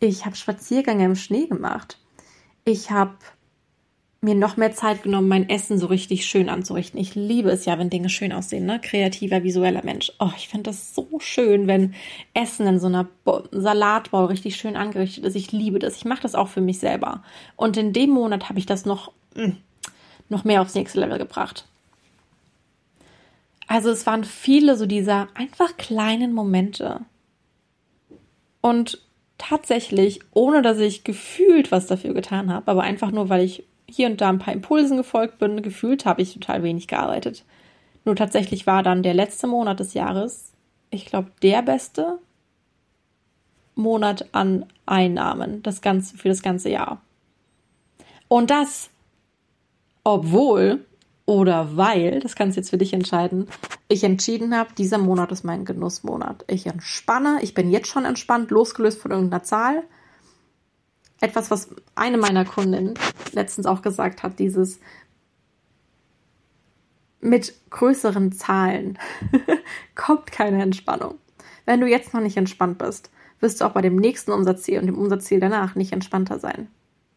ich 0.01 0.27
habe 0.27 0.37
Spaziergänge 0.37 1.07
im 1.07 1.17
Schnee 1.17 1.47
gemacht. 1.47 1.99
Ich 2.65 2.91
habe 2.91 3.15
mir 4.21 4.35
noch 4.35 4.59
mehr 4.59 4.73
Zeit 4.73 5.03
genommen, 5.03 5.29
mein 5.29 5.49
Essen 5.49 5.79
so 5.79 5.87
richtig 5.87 6.27
schön 6.27 6.51
anzurichten. 6.51 7.01
Ich 7.01 7.15
liebe 7.15 7.51
es 7.51 7.65
ja, 7.65 7.79
wenn 7.79 7.89
Dinge 7.89 8.11
schön 8.11 8.33
aussehen, 8.33 8.67
ne? 8.67 8.81
Kreativer, 8.83 9.43
visueller 9.43 9.83
Mensch. 9.83 10.13
Oh, 10.19 10.31
ich 10.37 10.49
finde 10.49 10.65
das 10.65 10.95
so 10.95 11.09
schön, 11.21 11.67
wenn 11.67 11.95
Essen 12.35 12.67
in 12.67 12.79
so 12.81 12.87
einer 12.87 13.09
Bo 13.25 13.45
Salatbau 13.51 14.27
richtig 14.27 14.57
schön 14.57 14.77
angerichtet 14.77 15.25
ist. 15.25 15.37
Ich 15.37 15.53
liebe 15.53 15.79
das. 15.79 15.97
Ich 15.97 16.05
mache 16.05 16.23
das 16.23 16.35
auch 16.35 16.49
für 16.49 16.61
mich 16.61 16.79
selber. 16.79 17.23
Und 17.57 17.79
in 17.79 17.95
dem 17.95 18.11
Monat 18.11 18.51
habe 18.51 18.59
ich 18.59 18.67
das 18.67 18.85
noch, 18.85 19.13
mh, 19.37 19.47
mm, 19.47 19.57
noch 20.31 20.45
mehr 20.45 20.63
aufs 20.63 20.75
nächste 20.75 21.01
Level 21.01 21.19
gebracht. 21.19 21.67
Also 23.67 23.91
es 23.91 24.07
waren 24.07 24.25
viele 24.25 24.77
so 24.77 24.87
dieser 24.87 25.29
einfach 25.35 25.77
kleinen 25.77 26.33
Momente. 26.33 27.01
Und 28.61 29.01
tatsächlich, 29.39 30.21
ohne 30.33 30.63
dass 30.63 30.79
ich 30.79 31.05
gefühlt 31.05 31.71
was 31.71 31.87
dafür 31.87 32.15
getan 32.15 32.53
habe, 32.53 32.71
aber 32.71 32.83
einfach 32.83 33.11
nur, 33.11 33.29
weil 33.29 33.45
ich 33.45 33.65
hier 33.91 34.09
und 34.09 34.21
da 34.21 34.29
ein 34.29 34.39
paar 34.39 34.55
Impulsen 34.55 34.97
gefolgt 34.97 35.39
bin. 35.39 35.63
Gefühlt 35.63 36.05
habe 36.07 36.23
ich 36.23 36.35
total 36.35 36.63
wenig 36.63 36.89
gearbeitet. 36.89 37.45
Nur 38.05 38.17
tatsächlich 38.17 38.67
war 38.67 38.83
dann 38.83 39.03
der 39.03 39.15
letzte 39.15 39.47
Monat 39.47 39.81
des 39.81 39.95
Jahres, 39.95 40.53
ich 40.91 41.07
glaube, 41.07 41.31
der 41.43 41.63
beste 41.63 42.19
Monat 43.75 44.27
an 44.33 44.67
Einnahmen 44.87 45.63
das 45.63 45.81
ganze, 45.81 46.17
für 46.17 46.29
das 46.29 46.43
ganze 46.43 46.71
Jahr. 46.71 47.01
Und 48.29 48.51
das, 48.51 48.91
obwohl 50.05 50.85
oder 51.27 51.77
weil, 51.77 52.21
das 52.21 52.35
kannst 52.35 52.57
du 52.57 52.61
jetzt 52.61 52.71
für 52.71 52.79
dich 52.79 52.93
entscheiden, 52.93 53.47
ich 53.89 54.05
entschieden 54.05 54.57
habe, 54.57 54.75
dieser 54.77 54.99
Monat 54.99 55.31
ist 55.33 55.45
mein 55.45 55.65
Genussmonat. 55.65 56.45
Ich 56.49 56.67
entspanne, 56.67 57.39
ich 57.43 57.55
bin 57.55 57.71
jetzt 57.71 57.89
schon 57.89 58.05
entspannt, 58.05 58.51
losgelöst 58.51 59.01
von 59.01 59.11
irgendeiner 59.11 59.43
Zahl 59.43 59.85
etwas, 61.21 61.51
was 61.51 61.69
eine 61.95 62.17
meiner 62.17 62.45
Kundinnen 62.45 62.95
letztens 63.33 63.67
auch 63.67 63.83
gesagt 63.83 64.23
hat, 64.23 64.39
dieses 64.39 64.81
mit 67.21 67.55
größeren 67.71 68.33
Zahlen 68.33 68.99
kommt 69.95 70.33
keine 70.33 70.63
Entspannung. 70.63 71.17
Wenn 71.67 71.81
du 71.81 71.87
jetzt 71.87 72.15
noch 72.15 72.23
nicht 72.23 72.39
entspannt 72.39 72.79
bist, 72.79 73.11
wirst 73.41 73.61
du 73.61 73.67
auch 73.67 73.73
bei 73.73 73.83
dem 73.83 73.97
nächsten 73.97 74.33
Umsatzziel 74.33 74.81
und 74.81 74.87
dem 74.87 74.99
Umsatzziel 74.99 75.41
danach 75.41 75.75
nicht 75.75 75.93
entspannter 75.93 76.39
sein. 76.39 76.69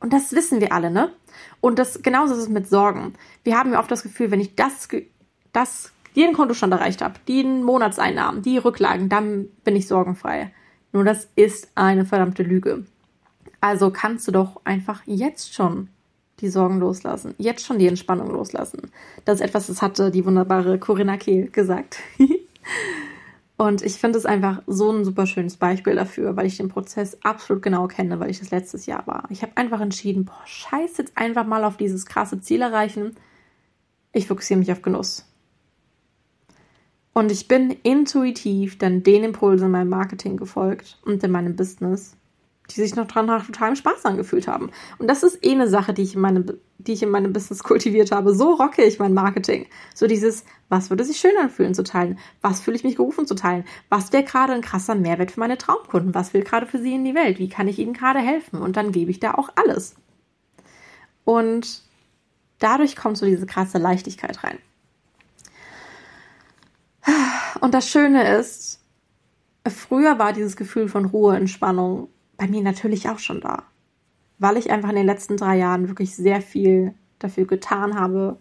Und 0.03 0.11
das 0.11 0.33
wissen 0.33 0.59
wir 0.59 0.73
alle, 0.73 0.91
ne? 0.91 1.13
Und 1.61 1.79
das 1.79 2.03
genauso 2.03 2.33
ist 2.33 2.41
es 2.41 2.49
mit 2.49 2.67
Sorgen. 2.67 3.13
Wir 3.45 3.57
haben 3.57 3.71
ja 3.71 3.79
oft 3.79 3.89
das 3.89 4.03
Gefühl, 4.03 4.31
wenn 4.31 4.41
ich 4.41 4.53
das, 4.53 4.89
das 5.53 5.93
den 6.17 6.33
Kontostand 6.33 6.73
erreicht 6.73 7.01
habe, 7.01 7.15
die 7.25 7.45
Monatseinnahmen, 7.45 8.41
die 8.41 8.57
Rücklagen, 8.57 9.07
dann 9.07 9.47
bin 9.63 9.77
ich 9.77 9.87
sorgenfrei. 9.87 10.51
Nur 10.91 11.05
das 11.05 11.29
ist 11.37 11.69
eine 11.75 12.03
verdammte 12.03 12.43
Lüge. 12.43 12.83
Also 13.61 13.91
kannst 13.91 14.27
du 14.27 14.33
doch 14.33 14.59
einfach 14.65 15.03
jetzt 15.05 15.53
schon 15.53 15.87
die 16.41 16.49
Sorgen 16.49 16.81
loslassen, 16.81 17.33
jetzt 17.37 17.65
schon 17.65 17.79
die 17.79 17.87
Entspannung 17.87 18.29
loslassen. 18.29 18.91
Das 19.23 19.35
ist 19.35 19.41
etwas, 19.41 19.67
das 19.67 19.81
hatte 19.81 20.11
die 20.11 20.25
wunderbare 20.25 20.79
Corinna 20.79 21.15
Kehl 21.15 21.47
gesagt. 21.47 21.99
Und 23.55 23.83
ich 23.83 23.95
finde 23.95 24.17
es 24.17 24.25
einfach 24.25 24.61
so 24.65 24.91
ein 24.91 25.05
super 25.05 25.27
schönes 25.27 25.57
Beispiel 25.57 25.95
dafür, 25.95 26.35
weil 26.35 26.47
ich 26.47 26.57
den 26.57 26.69
Prozess 26.69 27.17
absolut 27.23 27.61
genau 27.61 27.87
kenne, 27.87 28.19
weil 28.19 28.31
ich 28.31 28.39
das 28.39 28.51
letztes 28.51 28.87
Jahr 28.87 29.05
war. 29.05 29.25
Ich 29.29 29.43
habe 29.43 29.55
einfach 29.55 29.79
entschieden, 29.79 30.25
boah, 30.25 30.41
scheiß 30.45 30.97
jetzt 30.97 31.17
einfach 31.17 31.45
mal 31.45 31.63
auf 31.63 31.77
dieses 31.77 32.05
krasse 32.05 32.41
Ziel 32.41 32.61
erreichen. 32.61 33.15
Ich 34.11 34.27
fokussiere 34.27 34.59
mich 34.59 34.71
auf 34.71 34.81
Genuss. 34.81 35.25
Und 37.13 37.31
ich 37.31 37.47
bin 37.47 37.69
intuitiv 37.83 38.79
dann 38.79 39.03
den 39.03 39.23
Impulsen 39.23 39.67
in 39.67 39.71
meinem 39.71 39.89
Marketing 39.89 40.35
gefolgt 40.35 40.99
und 41.05 41.23
in 41.23 41.31
meinem 41.31 41.55
Business 41.55 42.17
die 42.69 42.81
sich 42.81 42.95
noch 42.95 43.07
dran 43.07 43.25
nach 43.25 43.45
totalem 43.45 43.75
Spaß 43.75 44.05
angefühlt 44.05 44.47
haben. 44.47 44.71
Und 44.97 45.07
das 45.07 45.23
ist 45.23 45.45
eh 45.45 45.51
eine 45.51 45.67
Sache, 45.67 45.93
die 45.93 46.03
ich 46.03 46.15
in 46.15 46.21
meinem, 46.21 46.45
die 46.77 46.93
ich 46.93 47.03
in 47.03 47.09
meinem 47.09 47.33
Business 47.33 47.63
kultiviert 47.63 48.11
habe. 48.11 48.33
So 48.33 48.53
rocke 48.53 48.83
ich 48.83 48.99
mein 48.99 49.13
Marketing. 49.13 49.67
So 49.93 50.07
dieses, 50.07 50.45
was 50.69 50.89
würde 50.89 51.03
sich 51.03 51.17
schön 51.17 51.37
anfühlen 51.39 51.73
zu 51.73 51.83
teilen? 51.83 52.17
Was 52.41 52.61
fühle 52.61 52.77
ich 52.77 52.83
mich 52.83 52.95
gerufen 52.95 53.27
zu 53.27 53.35
teilen? 53.35 53.65
Was 53.89 54.13
wäre 54.13 54.23
gerade 54.23 54.53
ein 54.53 54.61
krasser 54.61 54.95
Mehrwert 54.95 55.31
für 55.31 55.41
meine 55.41 55.57
Traumkunden? 55.57 56.15
Was 56.15 56.33
will 56.33 56.43
gerade 56.43 56.65
für 56.65 56.79
sie 56.79 56.93
in 56.95 57.03
die 57.03 57.15
Welt? 57.15 57.37
Wie 57.37 57.49
kann 57.49 57.67
ich 57.67 57.79
ihnen 57.79 57.93
gerade 57.93 58.19
helfen? 58.19 58.61
Und 58.61 58.77
dann 58.77 58.91
gebe 58.91 59.11
ich 59.11 59.19
da 59.19 59.33
auch 59.33 59.49
alles. 59.55 59.95
Und 61.25 61.83
dadurch 62.59 62.95
kommt 62.95 63.17
so 63.17 63.25
diese 63.25 63.45
krasse 63.45 63.77
Leichtigkeit 63.77 64.43
rein. 64.43 64.57
Und 67.59 67.73
das 67.73 67.89
Schöne 67.89 68.37
ist, 68.37 68.79
früher 69.67 70.17
war 70.17 70.31
dieses 70.31 70.55
Gefühl 70.55 70.87
von 70.87 71.05
Ruhe, 71.05 71.35
Entspannung 71.35 72.09
bei 72.37 72.47
mir 72.47 72.61
natürlich 72.61 73.09
auch 73.09 73.19
schon 73.19 73.41
da. 73.41 73.63
Weil 74.39 74.57
ich 74.57 74.71
einfach 74.71 74.89
in 74.89 74.95
den 74.95 75.05
letzten 75.05 75.37
drei 75.37 75.57
Jahren 75.57 75.87
wirklich 75.87 76.15
sehr 76.15 76.41
viel 76.41 76.93
dafür 77.19 77.45
getan 77.45 77.95
habe, 77.95 78.37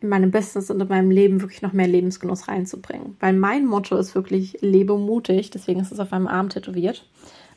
in 0.00 0.08
meinem 0.08 0.30
Business 0.30 0.70
und 0.70 0.80
in 0.80 0.88
meinem 0.88 1.10
Leben 1.10 1.40
wirklich 1.40 1.62
noch 1.62 1.72
mehr 1.72 1.88
Lebensgenuss 1.88 2.48
reinzubringen. 2.48 3.16
Weil 3.20 3.32
mein 3.32 3.66
Motto 3.66 3.96
ist 3.96 4.14
wirklich 4.14 4.58
lebe 4.60 4.96
mutig, 4.96 5.50
deswegen 5.50 5.80
ist 5.80 5.90
es 5.90 5.98
auf 5.98 6.10
meinem 6.10 6.28
Arm 6.28 6.48
tätowiert, 6.48 7.08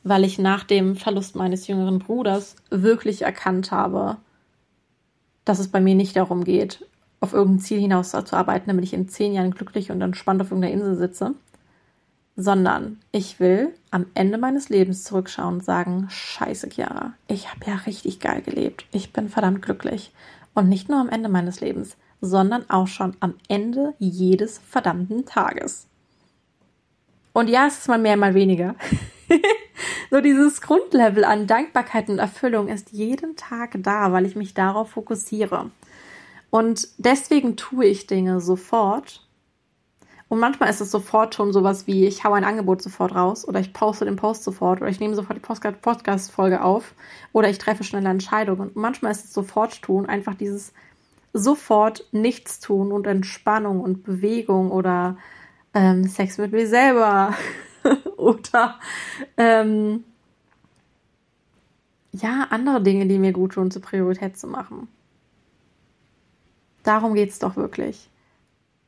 weil 0.04 0.24
ich 0.24 0.40
nach 0.40 0.64
dem 0.64 0.96
Verlust 0.96 1.36
meines 1.36 1.68
jüngeren 1.68 2.00
Bruders 2.00 2.56
wirklich 2.72 3.22
erkannt 3.22 3.72
habe, 3.72 4.18
dass 5.46 5.60
es 5.60 5.68
bei 5.68 5.82
mir 5.82 5.96
nicht 5.96 6.16
darum 6.16 6.44
geht, 6.44 6.86
auf 7.20 7.34
irgendein 7.34 7.60
Ziel 7.60 7.80
hinaus 7.80 8.12
zu 8.12 8.36
arbeiten, 8.36 8.68
damit 8.68 8.86
ich 8.86 8.94
in 8.94 9.08
zehn 9.08 9.34
Jahren 9.34 9.52
glücklich 9.52 9.92
und 9.92 10.02
entspannt 10.02 10.42
auf 10.42 10.50
irgendeiner 10.50 10.74
Insel 10.74 10.96
sitze, 10.96 11.36
sondern 12.36 13.00
ich 13.12 13.40
will 13.40 13.74
am 13.92 14.06
Ende 14.14 14.38
meines 14.38 14.70
Lebens 14.70 15.04
zurückschauen 15.04 15.56
und 15.56 15.64
sagen, 15.64 16.08
scheiße, 16.10 16.70
Chiara, 16.70 17.14
ich 17.28 17.50
habe 17.52 17.66
ja 17.68 17.76
richtig 17.76 18.20
geil 18.20 18.42
gelebt. 18.42 18.86
Ich 18.92 19.14
bin 19.14 19.30
verdammt 19.30 19.62
glücklich. 19.62 20.12
Und 20.54 20.70
nicht 20.70 20.90
nur 20.90 21.00
am 21.00 21.10
Ende 21.10 21.30
meines 21.30 21.62
Lebens, 21.62 21.98
sondern 22.20 22.70
auch 22.70 22.88
schon 22.88 23.16
am 23.20 23.36
Ende 23.48 23.94
jedes 24.00 24.60
verdammten 24.60 25.26
Tages. 25.26 25.88
Und 27.34 27.50
ja, 27.50 27.68
es 27.68 27.80
ist 27.80 27.88
mal 27.88 28.00
mehr, 28.00 28.18
mal 28.18 28.34
weniger. 28.34 28.76
so 30.12 30.20
dieses 30.20 30.62
Grundlevel 30.62 31.24
an 31.24 31.48
Dankbarkeit 31.48 32.10
und 32.10 32.20
Erfüllung 32.20 32.68
ist 32.68 32.92
jeden 32.92 33.36
Tag 33.38 33.78
da, 33.80 34.12
weil 34.12 34.26
ich 34.26 34.36
mich 34.36 34.54
darauf 34.54 34.92
fokussiere. 34.92 35.72
Und 36.50 36.90
deswegen 36.98 37.56
tue 37.56 37.86
ich 37.86 38.08
Dinge 38.08 38.42
sofort, 38.42 39.26
und 40.32 40.40
manchmal 40.40 40.70
ist 40.70 40.80
es 40.80 40.92
sofort 40.92 41.36
schon 41.36 41.52
sowas 41.52 41.88
wie, 41.88 42.06
ich 42.06 42.24
hau 42.24 42.32
ein 42.32 42.46
Angebot 42.46 42.82
sofort 42.82 43.14
raus 43.14 43.46
oder 43.46 43.60
ich 43.60 43.74
poste 43.74 44.06
den 44.06 44.16
Post 44.16 44.46
sofort 44.46 44.80
oder 44.80 44.90
ich 44.90 45.02
nehme 45.02 45.14
sofort 45.14 45.36
die 45.36 45.74
Podcast-Folge 45.82 46.64
auf 46.64 46.94
oder 47.34 47.50
ich 47.50 47.58
treffe 47.58 47.84
schnelle 47.84 48.08
Entscheidungen. 48.08 48.70
Und 48.70 48.78
manchmal 48.78 49.12
ist 49.12 49.26
es 49.26 49.34
sofort 49.34 49.82
tun, 49.82 50.06
einfach 50.06 50.34
dieses 50.34 50.72
sofort 51.34 52.06
nichts 52.14 52.62
tun 52.62 52.94
und 52.94 53.08
Entspannung 53.08 53.82
und 53.82 54.04
Bewegung 54.06 54.72
oder 54.72 55.18
ähm, 55.74 56.08
Sex 56.08 56.38
mit 56.38 56.54
mir 56.54 56.66
selber 56.66 57.36
oder 58.16 58.80
ähm, 59.36 60.06
ja, 62.14 62.48
andere 62.52 62.82
Dinge, 62.82 63.06
die 63.06 63.20
mir 63.20 63.34
gut 63.34 63.56
tun, 63.56 63.70
zur 63.70 63.82
Priorität 63.82 64.38
zu 64.38 64.48
machen. 64.48 64.88
Darum 66.84 67.16
geht 67.16 67.32
es 67.32 67.40
doch 67.40 67.58
wirklich. 67.58 68.11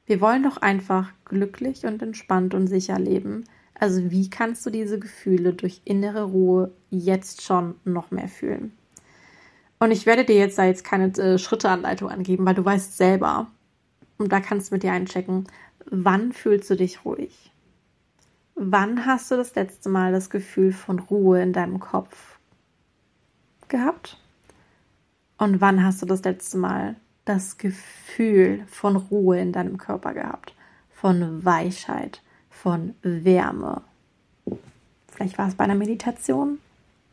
Wir 0.05 0.19
wollen 0.19 0.43
doch 0.43 0.57
einfach 0.57 1.11
glücklich 1.25 1.85
und 1.85 2.01
entspannt 2.01 2.53
und 2.53 2.67
sicher 2.67 2.99
leben. 2.99 3.45
Also 3.73 4.11
wie 4.11 4.29
kannst 4.29 4.65
du 4.65 4.69
diese 4.69 4.99
Gefühle 4.99 5.53
durch 5.53 5.81
innere 5.85 6.23
Ruhe 6.23 6.71
jetzt 6.89 7.41
schon 7.41 7.75
noch 7.85 8.11
mehr 8.11 8.27
fühlen? 8.27 8.73
Und 9.79 9.91
ich 9.91 10.05
werde 10.05 10.23
dir 10.23 10.37
jetzt 10.37 10.57
da 10.57 10.65
jetzt 10.65 10.83
keine 10.83 11.07
äh, 11.17 11.37
Schritteanleitung 11.37 12.09
angeben, 12.09 12.45
weil 12.45 12.55
du 12.55 12.63
weißt 12.63 12.95
selber, 12.95 13.47
und 14.17 14.31
da 14.31 14.39
kannst 14.39 14.71
du 14.71 14.75
mit 14.75 14.83
dir 14.83 14.93
einchecken, 14.93 15.47
wann 15.85 16.31
fühlst 16.31 16.69
du 16.69 16.75
dich 16.75 17.03
ruhig? 17.03 17.51
Wann 18.55 19.05
hast 19.05 19.31
du 19.31 19.35
das 19.35 19.55
letzte 19.55 19.89
Mal 19.89 20.11
das 20.11 20.29
Gefühl 20.29 20.71
von 20.71 20.99
Ruhe 20.99 21.41
in 21.41 21.53
deinem 21.53 21.79
Kopf 21.79 22.37
gehabt? 23.67 24.17
Und 25.37 25.59
wann 25.59 25.83
hast 25.83 26.01
du 26.01 26.05
das 26.05 26.23
letzte 26.23 26.57
Mal 26.57 26.95
das 27.25 27.57
Gefühl 27.57 28.65
von 28.69 28.95
Ruhe 28.95 29.39
in 29.39 29.51
deinem 29.51 29.77
Körper 29.77 30.13
gehabt, 30.13 30.53
von 30.93 31.43
Weichheit, 31.45 32.21
von 32.49 32.95
Wärme. 33.01 33.81
Vielleicht 35.07 35.37
war 35.37 35.47
es 35.47 35.55
bei 35.55 35.63
einer 35.63 35.75
Meditation, 35.75 36.59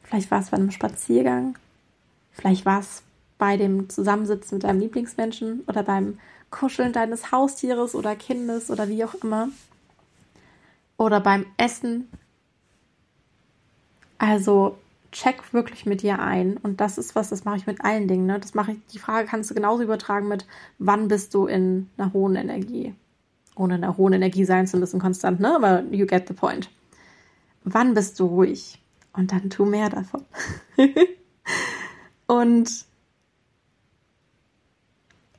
vielleicht 0.02 0.30
war 0.30 0.40
es 0.40 0.50
bei 0.50 0.56
einem 0.56 0.70
Spaziergang, 0.70 1.56
vielleicht 2.32 2.64
war 2.64 2.80
es 2.80 3.02
bei 3.38 3.56
dem 3.56 3.88
Zusammensitzen 3.88 4.56
mit 4.56 4.64
deinem 4.64 4.80
Lieblingsmenschen 4.80 5.64
oder 5.66 5.82
beim 5.82 6.18
Kuscheln 6.50 6.92
deines 6.92 7.32
Haustieres 7.32 7.94
oder 7.94 8.16
Kindes 8.16 8.70
oder 8.70 8.88
wie 8.88 9.04
auch 9.04 9.14
immer. 9.14 9.48
Oder 10.96 11.20
beim 11.20 11.46
Essen. 11.56 12.08
Also 14.18 14.76
check 15.12 15.52
wirklich 15.52 15.86
mit 15.86 16.02
dir 16.02 16.18
ein. 16.20 16.56
Und 16.56 16.80
das 16.80 16.98
ist 16.98 17.14
was, 17.14 17.30
das 17.30 17.44
mache 17.44 17.56
ich 17.56 17.66
mit 17.66 17.84
allen 17.84 18.08
Dingen. 18.08 18.26
Ne? 18.26 18.38
Das 18.38 18.54
mache 18.54 18.72
ich, 18.72 18.78
die 18.92 18.98
Frage 18.98 19.26
kannst 19.28 19.50
du 19.50 19.54
genauso 19.54 19.82
übertragen 19.82 20.28
mit, 20.28 20.46
wann 20.78 21.08
bist 21.08 21.34
du 21.34 21.46
in 21.46 21.88
einer 21.96 22.12
hohen 22.12 22.36
Energie? 22.36 22.94
Ohne 23.56 23.76
in 23.76 23.84
einer 23.84 23.96
hohen 23.96 24.12
Energie 24.12 24.44
sein 24.44 24.66
zu 24.66 24.76
müssen, 24.78 25.00
konstant, 25.00 25.40
ne? 25.40 25.54
Aber 25.54 25.82
you 25.90 26.06
get 26.06 26.28
the 26.28 26.34
point. 26.34 26.70
Wann 27.64 27.94
bist 27.94 28.18
du 28.20 28.26
ruhig? 28.26 28.80
Und 29.12 29.32
dann 29.32 29.50
tu 29.50 29.64
mehr 29.64 29.90
davon. 29.90 30.24
und 32.26 32.86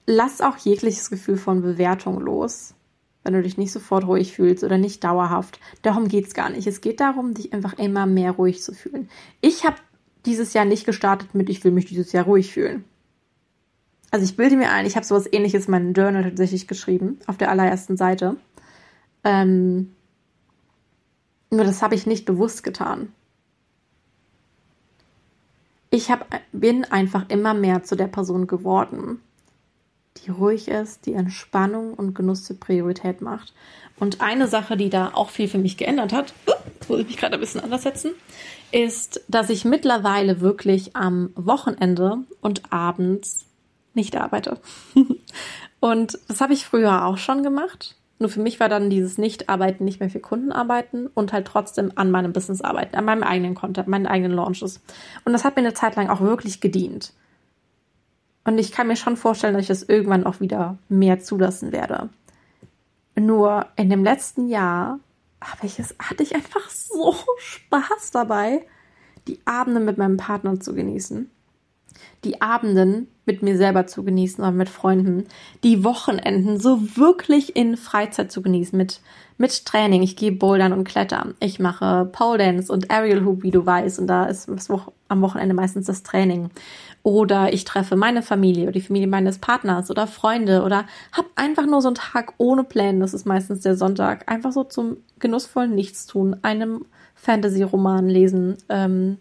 lass 0.05 0.41
auch 0.41 0.57
jegliches 0.57 1.09
Gefühl 1.09 1.37
von 1.37 1.61
Bewertung 1.61 2.19
los 2.19 2.75
wenn 3.23 3.33
du 3.33 3.41
dich 3.41 3.57
nicht 3.57 3.71
sofort 3.71 4.05
ruhig 4.07 4.33
fühlst 4.33 4.63
oder 4.63 4.77
nicht 4.77 5.03
dauerhaft. 5.03 5.59
Darum 5.81 6.07
geht 6.07 6.27
es 6.27 6.33
gar 6.33 6.49
nicht. 6.49 6.67
Es 6.67 6.81
geht 6.81 6.99
darum, 6.99 7.33
dich 7.33 7.53
einfach 7.53 7.77
immer 7.77 8.05
mehr 8.05 8.31
ruhig 8.31 8.61
zu 8.61 8.73
fühlen. 8.73 9.09
Ich 9.41 9.63
habe 9.65 9.77
dieses 10.25 10.53
Jahr 10.53 10.65
nicht 10.65 10.85
gestartet 10.85 11.33
mit, 11.35 11.49
ich 11.49 11.63
will 11.63 11.71
mich 11.71 11.85
dieses 11.85 12.11
Jahr 12.11 12.25
ruhig 12.25 12.51
fühlen. 12.51 12.83
Also 14.11 14.25
ich 14.25 14.35
bilde 14.35 14.57
mir 14.57 14.71
ein, 14.71 14.85
ich 14.85 14.95
habe 14.95 15.05
sowas 15.05 15.27
ähnliches 15.31 15.65
in 15.65 15.71
meinem 15.71 15.93
Journal 15.93 16.23
tatsächlich 16.23 16.67
geschrieben, 16.67 17.19
auf 17.27 17.37
der 17.37 17.49
allerersten 17.49 17.95
Seite. 17.95 18.35
Ähm, 19.23 19.93
nur 21.49 21.63
das 21.63 21.81
habe 21.81 21.95
ich 21.95 22.05
nicht 22.05 22.25
bewusst 22.25 22.63
getan. 22.63 23.13
Ich 25.89 26.09
hab, 26.09 26.27
bin 26.51 26.85
einfach 26.85 27.29
immer 27.29 27.53
mehr 27.53 27.83
zu 27.83 27.95
der 27.95 28.07
Person 28.07 28.47
geworden, 28.47 29.21
die 30.25 30.31
ruhig 30.31 30.67
ist, 30.67 31.05
die 31.05 31.13
Entspannung 31.13 31.93
und 31.93 32.13
Genuss 32.13 32.43
zur 32.43 32.59
Priorität 32.59 33.21
macht. 33.21 33.53
Und 33.99 34.21
eine 34.21 34.47
Sache, 34.47 34.77
die 34.77 34.89
da 34.89 35.11
auch 35.13 35.29
viel 35.29 35.47
für 35.47 35.57
mich 35.57 35.77
geändert 35.77 36.13
hat, 36.13 36.33
jetzt 36.73 36.89
muss 36.89 36.99
ich 36.99 37.07
mich 37.07 37.17
gerade 37.17 37.35
ein 37.35 37.39
bisschen 37.39 37.61
anders 37.61 37.83
setzen, 37.83 38.11
ist, 38.71 39.21
dass 39.27 39.49
ich 39.49 39.65
mittlerweile 39.65 40.41
wirklich 40.41 40.95
am 40.95 41.31
Wochenende 41.35 42.19
und 42.41 42.71
abends 42.71 43.45
nicht 43.93 44.15
arbeite. 44.15 44.59
und 45.79 46.19
das 46.27 46.41
habe 46.41 46.53
ich 46.53 46.65
früher 46.65 47.05
auch 47.05 47.17
schon 47.17 47.43
gemacht. 47.43 47.95
Nur 48.19 48.29
für 48.29 48.39
mich 48.39 48.59
war 48.59 48.69
dann 48.69 48.91
dieses 48.91 49.17
Nicht-Arbeiten 49.17 49.83
nicht 49.83 49.99
mehr 49.99 50.11
für 50.11 50.19
Kunden 50.19 50.51
arbeiten 50.51 51.07
und 51.07 51.33
halt 51.33 51.47
trotzdem 51.47 51.91
an 51.95 52.11
meinem 52.11 52.33
Business 52.33 52.61
arbeiten, 52.61 52.95
an 52.95 53.05
meinem 53.05 53.23
eigenen 53.23 53.55
Content, 53.55 53.87
meinen 53.87 54.05
eigenen 54.05 54.33
Launches. 54.33 54.79
Und 55.25 55.33
das 55.33 55.43
hat 55.43 55.55
mir 55.55 55.63
eine 55.63 55.73
Zeit 55.73 55.95
lang 55.95 56.07
auch 56.07 56.21
wirklich 56.21 56.61
gedient. 56.61 57.13
Und 58.43 58.57
ich 58.57 58.71
kann 58.71 58.87
mir 58.87 58.95
schon 58.95 59.17
vorstellen, 59.17 59.53
dass 59.53 59.63
ich 59.63 59.67
das 59.67 59.83
irgendwann 59.83 60.25
auch 60.25 60.39
wieder 60.39 60.77
mehr 60.89 61.19
zulassen 61.19 61.71
werde. 61.71 62.09
Nur 63.15 63.67
in 63.75 63.89
dem 63.89 64.03
letzten 64.03 64.47
Jahr 64.47 64.99
habe 65.41 65.65
ich 65.65 65.79
es, 65.79 65.95
hatte 65.99 66.23
ich 66.23 66.35
einfach 66.35 66.69
so 66.69 67.15
Spaß 67.37 68.11
dabei, 68.11 68.65
die 69.27 69.39
Abende 69.45 69.79
mit 69.79 69.97
meinem 69.97 70.17
Partner 70.17 70.59
zu 70.59 70.73
genießen. 70.73 71.29
Die 72.23 72.41
Abenden 72.41 73.07
mit 73.25 73.43
mir 73.43 73.57
selber 73.57 73.87
zu 73.87 74.03
genießen 74.03 74.43
oder 74.43 74.51
mit 74.51 74.69
Freunden. 74.69 75.25
Die 75.63 75.83
Wochenenden 75.83 76.59
so 76.59 76.97
wirklich 76.97 77.55
in 77.55 77.77
Freizeit 77.77 78.31
zu 78.31 78.41
genießen 78.41 78.77
mit, 78.77 78.99
mit 79.37 79.65
Training. 79.65 80.01
Ich 80.01 80.15
gehe 80.15 80.31
bouldern 80.31 80.73
und 80.73 80.83
klettern. 80.83 81.35
Ich 81.39 81.59
mache 81.59 82.09
Pole 82.11 82.39
Dance 82.39 82.71
und 82.71 82.91
Aerial 82.91 83.23
Hoop, 83.25 83.43
wie 83.43 83.51
du 83.51 83.65
weißt. 83.65 83.99
Und 83.99 84.07
da 84.07 84.25
ist 84.25 84.49
am 85.07 85.21
Wochenende 85.21 85.53
meistens 85.53 85.85
das 85.85 86.03
Training. 86.03 86.49
Oder 87.03 87.53
ich 87.53 87.63
treffe 87.63 87.95
meine 87.95 88.21
Familie 88.21 88.63
oder 88.63 88.73
die 88.73 88.81
Familie 88.81 89.07
meines 89.07 89.39
Partners 89.39 89.89
oder 89.89 90.07
Freunde 90.07 90.63
oder 90.63 90.85
hab 91.11 91.25
einfach 91.35 91.65
nur 91.65 91.81
so 91.81 91.89
einen 91.89 91.95
Tag 91.95 92.33
ohne 92.37 92.63
Pläne. 92.63 92.99
Das 92.99 93.13
ist 93.13 93.25
meistens 93.25 93.61
der 93.61 93.75
Sonntag. 93.75 94.29
Einfach 94.29 94.51
so 94.51 94.63
zum 94.63 94.97
genussvollen 95.19 95.73
Nichtstun, 95.73 96.37
einem 96.41 96.85
Fantasy-Roman 97.15 98.07
lesen. 98.07 98.57
Ähm, 98.69 99.17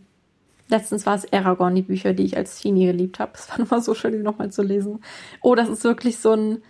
letztens 0.71 1.07
war 1.07 1.17
es 1.17 1.33
Aragorn, 1.33 1.75
die 1.75 1.83
Bücher, 1.83 2.13
die 2.13 2.25
ich 2.25 2.37
als 2.37 2.59
Teenie 2.59 2.87
geliebt 2.87 3.19
habe. 3.19 3.33
Es 3.35 3.51
war 3.51 3.59
nochmal 3.61 3.83
so 3.83 3.95
schön, 3.95 4.13
die 4.13 4.19
nochmal 4.19 4.51
zu 4.51 4.63
lesen. 4.63 5.03
Oh, 5.43 5.55
das 5.55 5.69
ist 5.69 5.85
wirklich 5.85 6.19
so 6.19 6.33
ein 6.33 6.63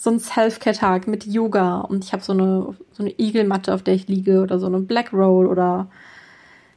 so 0.00 0.10
ein 0.10 0.20
Self-Care-Tag 0.20 1.08
mit 1.08 1.26
Yoga 1.26 1.80
und 1.80 2.04
ich 2.04 2.12
habe 2.12 2.22
so 2.22 2.32
eine 2.32 2.76
so 2.92 3.02
eine 3.02 3.12
Igelmatte, 3.18 3.74
auf 3.74 3.82
der 3.82 3.94
ich 3.94 4.06
liege 4.06 4.42
oder 4.42 4.60
so 4.60 4.66
eine 4.66 4.78
Black 4.78 5.12
Roll 5.12 5.46
oder 5.46 5.90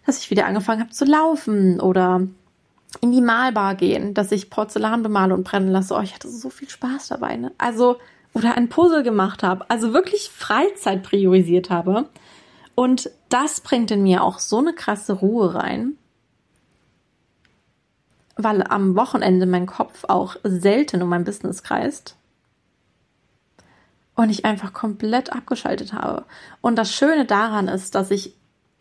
dass 0.08 0.20
ich 0.20 0.32
wieder 0.32 0.48
angefangen 0.48 0.82
habe 0.82 0.90
zu 0.90 1.06
laufen 1.06 1.80
oder 1.80 2.22
in 3.00 3.12
die 3.12 3.22
Malbar 3.22 3.76
gehen, 3.76 4.14
dass 4.14 4.32
ich 4.32 4.50
Porzellan 4.50 5.04
bemale 5.04 5.34
und 5.34 5.44
brennen 5.44 5.70
lasse. 5.70 5.96
Oh, 5.96 6.02
ich 6.02 6.14
hatte 6.14 6.30
so 6.30 6.50
viel 6.50 6.70
Spaß 6.70 7.08
dabei. 7.08 7.38
Ne? 7.38 7.52
Also, 7.58 7.98
oder 8.34 8.56
ein 8.58 8.70
Puzzle 8.70 9.04
gemacht 9.04 9.44
habe. 9.44 9.70
Also 9.70 9.94
wirklich 9.94 10.30
Freizeit 10.30 11.04
priorisiert 11.04 11.70
habe. 11.70 12.10
Und 12.76 13.12
das 13.30 13.62
bringt 13.62 13.92
in 13.92 14.04
mir 14.04 14.24
auch 14.24 14.40
so 14.40 14.58
eine 14.58 14.74
krasse 14.74 15.14
Ruhe 15.14 15.56
rein. 15.56 15.98
Weil 18.44 18.64
am 18.64 18.96
Wochenende 18.96 19.46
mein 19.46 19.66
Kopf 19.66 20.06
auch 20.08 20.36
selten 20.44 21.02
um 21.02 21.10
mein 21.10 21.24
Business 21.24 21.64
kreist. 21.64 22.16
Und 24.16 24.30
ich 24.30 24.46
einfach 24.46 24.74
komplett 24.74 25.32
abgeschaltet 25.34 25.94
habe. 25.94 26.26
Und 26.60 26.76
das 26.76 26.94
Schöne 26.94 27.26
daran 27.26 27.68
ist, 27.68 27.96
dass 27.96 28.12
ich 28.12 28.36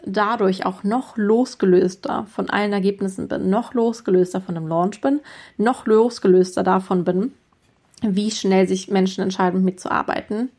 dadurch 0.05 0.67
auch 0.67 0.83
noch 0.83 1.17
losgelöster 1.17 2.27
von 2.27 2.51
allen 2.51 2.73
Ergebnissen 2.73 3.29
bin, 3.29 3.51
noch 3.51 3.75
losgelöster 3.75 4.41
von 4.41 4.55
dem 4.55 4.67
Launch 4.67 5.01
bin, 5.01 5.21
noch 5.57 5.87
losgelöster 5.87 6.63
davon 6.63 7.05
bin, 7.05 7.33
wie 8.03 8.31
schnell 8.31 8.67
sich 8.67 8.89
Menschen 8.89 9.23
entscheiden, 9.23 9.65
mit 9.65 9.81
zu 9.81 9.91
arbeiten. 9.91 10.51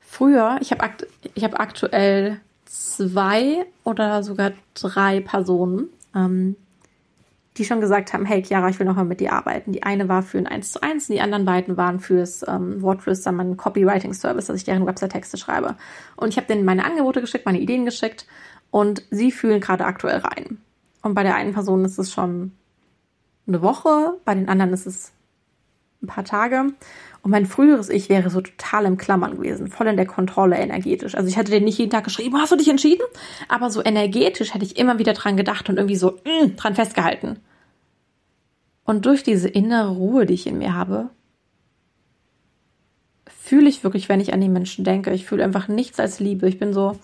Früher, 0.00 0.58
ich 0.60 0.70
habe 0.70 0.82
akt 0.82 1.06
hab 1.40 1.58
aktuell 1.58 2.40
zwei 2.66 3.66
oder 3.84 4.22
sogar 4.22 4.52
drei 4.74 5.20
Personen, 5.20 5.88
ähm, 6.14 6.56
die 7.58 7.64
schon 7.64 7.80
gesagt 7.80 8.12
haben, 8.12 8.24
hey 8.24 8.42
Chiara, 8.42 8.68
ich 8.70 8.78
will 8.78 8.86
nochmal 8.86 9.04
mit 9.04 9.20
dir 9.20 9.32
arbeiten. 9.32 9.72
Die 9.72 9.82
eine 9.82 10.08
war 10.08 10.22
für 10.22 10.38
ein 10.38 10.46
1 10.46 10.72
zu 10.72 10.82
1 10.82 11.08
und 11.08 11.16
die 11.16 11.20
anderen 11.20 11.44
beiden 11.44 11.76
waren 11.76 12.00
fürs 12.00 12.46
ähm, 12.48 12.80
Wortflüster, 12.80 13.30
mein 13.30 13.56
Copywriting-Service, 13.56 14.46
dass 14.46 14.56
ich 14.56 14.64
deren 14.64 14.86
Website-Texte 14.86 15.36
schreibe. 15.36 15.76
Und 16.16 16.30
ich 16.30 16.36
habe 16.38 16.46
denen 16.46 16.64
meine 16.64 16.84
Angebote 16.84 17.20
geschickt, 17.20 17.44
meine 17.44 17.60
Ideen 17.60 17.84
geschickt 17.84 18.26
und 18.70 19.04
sie 19.10 19.30
fühlen 19.30 19.60
gerade 19.60 19.84
aktuell 19.84 20.18
rein. 20.18 20.58
Und 21.02 21.14
bei 21.14 21.22
der 21.22 21.34
einen 21.34 21.52
Person 21.52 21.84
ist 21.84 21.98
es 21.98 22.10
schon 22.10 22.52
eine 23.46 23.60
Woche, 23.60 24.14
bei 24.24 24.34
den 24.34 24.48
anderen 24.48 24.72
ist 24.72 24.86
es 24.86 25.12
ein 26.02 26.06
paar 26.06 26.24
Tage. 26.24 26.72
Und 27.22 27.30
mein 27.30 27.46
früheres 27.46 27.88
Ich 27.88 28.08
wäre 28.08 28.30
so 28.30 28.40
total 28.40 28.84
im 28.84 28.96
Klammern 28.96 29.36
gewesen, 29.36 29.68
voll 29.68 29.86
in 29.86 29.96
der 29.96 30.06
Kontrolle 30.06 30.56
energetisch. 30.56 31.14
Also 31.14 31.28
ich 31.28 31.36
hätte 31.36 31.52
den 31.52 31.64
nicht 31.64 31.78
jeden 31.78 31.90
Tag 31.90 32.04
geschrieben, 32.04 32.36
hast 32.36 32.52
du 32.52 32.56
dich 32.56 32.68
entschieden? 32.68 33.04
Aber 33.48 33.70
so 33.70 33.82
energetisch 33.82 34.54
hätte 34.54 34.64
ich 34.64 34.76
immer 34.76 34.98
wieder 34.98 35.12
dran 35.12 35.36
gedacht 35.36 35.68
und 35.68 35.76
irgendwie 35.76 35.96
so 35.96 36.18
mm, 36.24 36.56
dran 36.56 36.74
festgehalten. 36.74 37.38
Und 38.84 39.06
durch 39.06 39.22
diese 39.22 39.48
innere 39.48 39.90
Ruhe, 39.90 40.26
die 40.26 40.34
ich 40.34 40.46
in 40.48 40.58
mir 40.58 40.74
habe, 40.74 41.10
fühle 43.28 43.68
ich 43.68 43.84
wirklich, 43.84 44.08
wenn 44.08 44.20
ich 44.20 44.32
an 44.34 44.40
die 44.40 44.48
Menschen 44.48 44.84
denke, 44.84 45.12
ich 45.12 45.26
fühle 45.26 45.44
einfach 45.44 45.68
nichts 45.68 46.00
als 46.00 46.18
Liebe. 46.18 46.48
Ich 46.48 46.58
bin 46.58 46.72
so, 46.72 46.98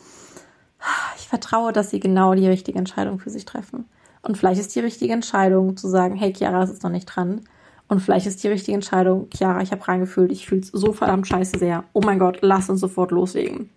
ich 1.16 1.28
vertraue, 1.28 1.72
dass 1.72 1.90
sie 1.90 2.00
genau 2.00 2.34
die 2.34 2.48
richtige 2.48 2.78
Entscheidung 2.78 3.20
für 3.20 3.30
sich 3.30 3.44
treffen. 3.44 3.84
Und 4.22 4.36
vielleicht 4.36 4.60
ist 4.60 4.74
die 4.74 4.80
richtige 4.80 5.12
Entscheidung 5.12 5.76
zu 5.76 5.88
sagen, 5.88 6.16
hey 6.16 6.32
Chiara, 6.34 6.62
es 6.62 6.70
ist 6.70 6.82
noch 6.82 6.90
nicht 6.90 7.06
dran. 7.06 7.42
Und 7.88 8.00
vielleicht 8.00 8.26
ist 8.26 8.44
die 8.44 8.48
richtige 8.48 8.74
Entscheidung, 8.74 9.28
Chiara, 9.34 9.62
ich 9.62 9.72
habe 9.72 9.86
reingefühlt, 9.88 10.30
ich 10.30 10.46
fühle 10.46 10.60
es 10.60 10.68
so 10.68 10.92
verdammt 10.92 11.26
scheiße 11.26 11.58
sehr. 11.58 11.84
Oh 11.94 12.02
mein 12.04 12.18
Gott, 12.18 12.38
lass 12.42 12.68
uns 12.68 12.80
sofort 12.80 13.10
loslegen. 13.10 13.70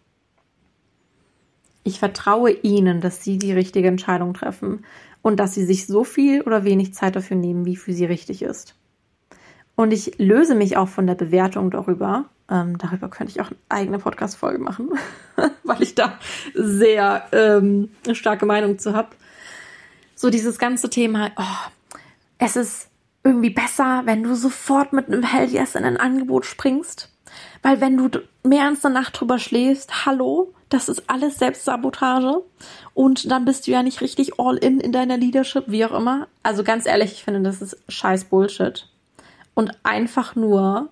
Ich 1.84 1.98
vertraue 1.98 2.52
ihnen, 2.52 3.02
dass 3.02 3.24
sie 3.24 3.40
die 3.40 3.54
richtige 3.54 3.88
Entscheidung 3.88 4.34
treffen 4.34 4.86
und 5.22 5.40
dass 5.40 5.54
sie 5.56 5.66
sich 5.66 5.88
so 5.88 6.04
viel 6.04 6.42
oder 6.42 6.66
wenig 6.66 6.94
Zeit 6.94 7.16
dafür 7.16 7.38
nehmen, 7.38 7.66
wie 7.66 7.78
für 7.78 7.94
sie 7.94 8.06
richtig 8.06 8.42
ist. 8.42 8.76
Und 9.76 9.94
ich 9.94 10.20
löse 10.20 10.56
mich 10.56 10.78
auch 10.78 10.90
von 10.90 11.08
der 11.08 11.16
Bewertung 11.16 11.72
darüber. 11.72 12.26
Ähm, 12.50 12.78
darüber 12.78 13.08
könnte 13.10 13.32
ich 13.32 13.42
auch 13.42 13.48
eine 13.48 13.58
eigene 13.70 13.98
Podcast-Folge 13.98 14.60
machen, 14.60 14.92
weil 15.64 15.82
ich 15.82 15.96
da 15.96 16.20
sehr 16.54 17.24
ähm, 17.32 17.90
starke 18.12 18.46
Meinung 18.46 18.78
zu 18.78 18.94
habe. 18.94 19.10
So 20.16 20.30
dieses 20.30 20.60
ganze 20.60 20.90
Thema, 20.90 21.32
oh, 21.38 21.72
es 22.38 22.56
ist 22.58 22.91
irgendwie 23.24 23.52
besser, 23.52 24.02
wenn 24.06 24.24
du 24.24 24.36
sofort 24.36 24.94
mit 24.94 25.08
einem 25.08 25.24
Hell 25.24 25.50
Yes 25.50 25.76
in 25.76 25.84
ein 25.84 25.98
Angebot 25.98 26.46
springst. 26.46 27.10
Weil 27.62 27.80
wenn 27.80 27.98
du 27.98 28.10
mehr 28.44 28.66
als 28.66 28.84
eine 28.84 28.96
Nacht 28.96 29.20
drüber 29.20 29.40
schläfst, 29.40 30.06
hallo, 30.06 30.54
das 30.70 30.90
ist 30.90 31.10
alles 31.10 31.38
Selbstsabotage. 31.38 32.44
Und 32.94 33.30
dann 33.30 33.46
bist 33.46 33.68
du 33.68 33.72
ja 33.72 33.84
nicht 33.84 34.02
richtig 34.02 34.40
all 34.40 34.58
in 34.58 34.80
in 34.80 34.92
deiner 34.92 35.18
Leadership, 35.18 35.66
wie 35.68 35.86
auch 35.86 35.98
immer. 35.98 36.28
Also 36.44 36.64
ganz 36.64 36.86
ehrlich, 36.86 37.12
ich 37.14 37.24
finde, 37.24 37.42
das 37.42 37.62
ist 37.62 37.78
scheiß 37.88 38.26
Bullshit. 38.26 38.88
Und 39.54 39.72
einfach 39.84 40.36
nur 40.36 40.90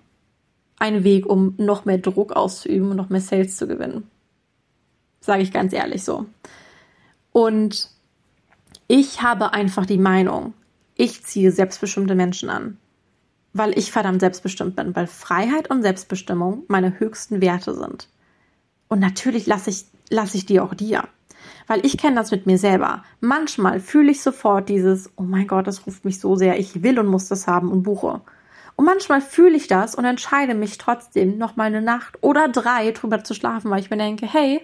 ein 0.78 1.04
Weg, 1.04 1.26
um 1.26 1.54
noch 1.58 1.84
mehr 1.84 1.98
Druck 1.98 2.32
auszuüben 2.32 2.90
und 2.90 2.96
noch 2.96 3.10
mehr 3.10 3.20
Sales 3.20 3.56
zu 3.56 3.66
gewinnen. 3.66 4.08
Sage 5.20 5.42
ich 5.42 5.52
ganz 5.52 5.72
ehrlich 5.72 6.04
so. 6.04 6.26
Und 7.32 7.90
ich 8.88 9.22
habe 9.22 9.52
einfach 9.52 9.86
die 9.86 9.98
Meinung, 9.98 10.54
ich 11.00 11.24
ziehe 11.24 11.50
selbstbestimmte 11.50 12.14
Menschen 12.14 12.50
an. 12.50 12.76
Weil 13.54 13.76
ich 13.76 13.90
verdammt 13.90 14.20
selbstbestimmt 14.20 14.76
bin, 14.76 14.94
weil 14.94 15.06
Freiheit 15.06 15.70
und 15.70 15.80
Selbstbestimmung 15.80 16.64
meine 16.68 17.00
höchsten 17.00 17.40
Werte 17.40 17.74
sind. 17.74 18.08
Und 18.88 19.00
natürlich 19.00 19.46
lasse 19.46 19.70
ich, 19.70 19.86
lasse 20.10 20.36
ich 20.36 20.44
die 20.44 20.60
auch 20.60 20.74
dir. 20.74 21.08
Weil 21.66 21.84
ich 21.86 21.96
kenne 21.96 22.16
das 22.16 22.30
mit 22.30 22.44
mir 22.44 22.58
selber. 22.58 23.02
Manchmal 23.20 23.80
fühle 23.80 24.10
ich 24.10 24.22
sofort 24.22 24.68
dieses, 24.68 25.10
oh 25.16 25.22
mein 25.22 25.46
Gott, 25.46 25.66
das 25.66 25.86
ruft 25.86 26.04
mich 26.04 26.20
so 26.20 26.36
sehr, 26.36 26.58
ich 26.58 26.82
will 26.82 26.98
und 26.98 27.06
muss 27.06 27.28
das 27.28 27.46
haben 27.46 27.72
und 27.72 27.82
buche. 27.82 28.20
Und 28.76 28.84
manchmal 28.84 29.22
fühle 29.22 29.56
ich 29.56 29.68
das 29.68 29.94
und 29.94 30.04
entscheide 30.04 30.54
mich 30.54 30.76
trotzdem, 30.76 31.38
noch 31.38 31.56
mal 31.56 31.64
eine 31.64 31.80
Nacht 31.80 32.18
oder 32.22 32.48
drei 32.48 32.90
drüber 32.92 33.24
zu 33.24 33.32
schlafen, 33.32 33.70
weil 33.70 33.80
ich 33.80 33.90
mir 33.90 33.96
denke, 33.96 34.26
hey, 34.26 34.60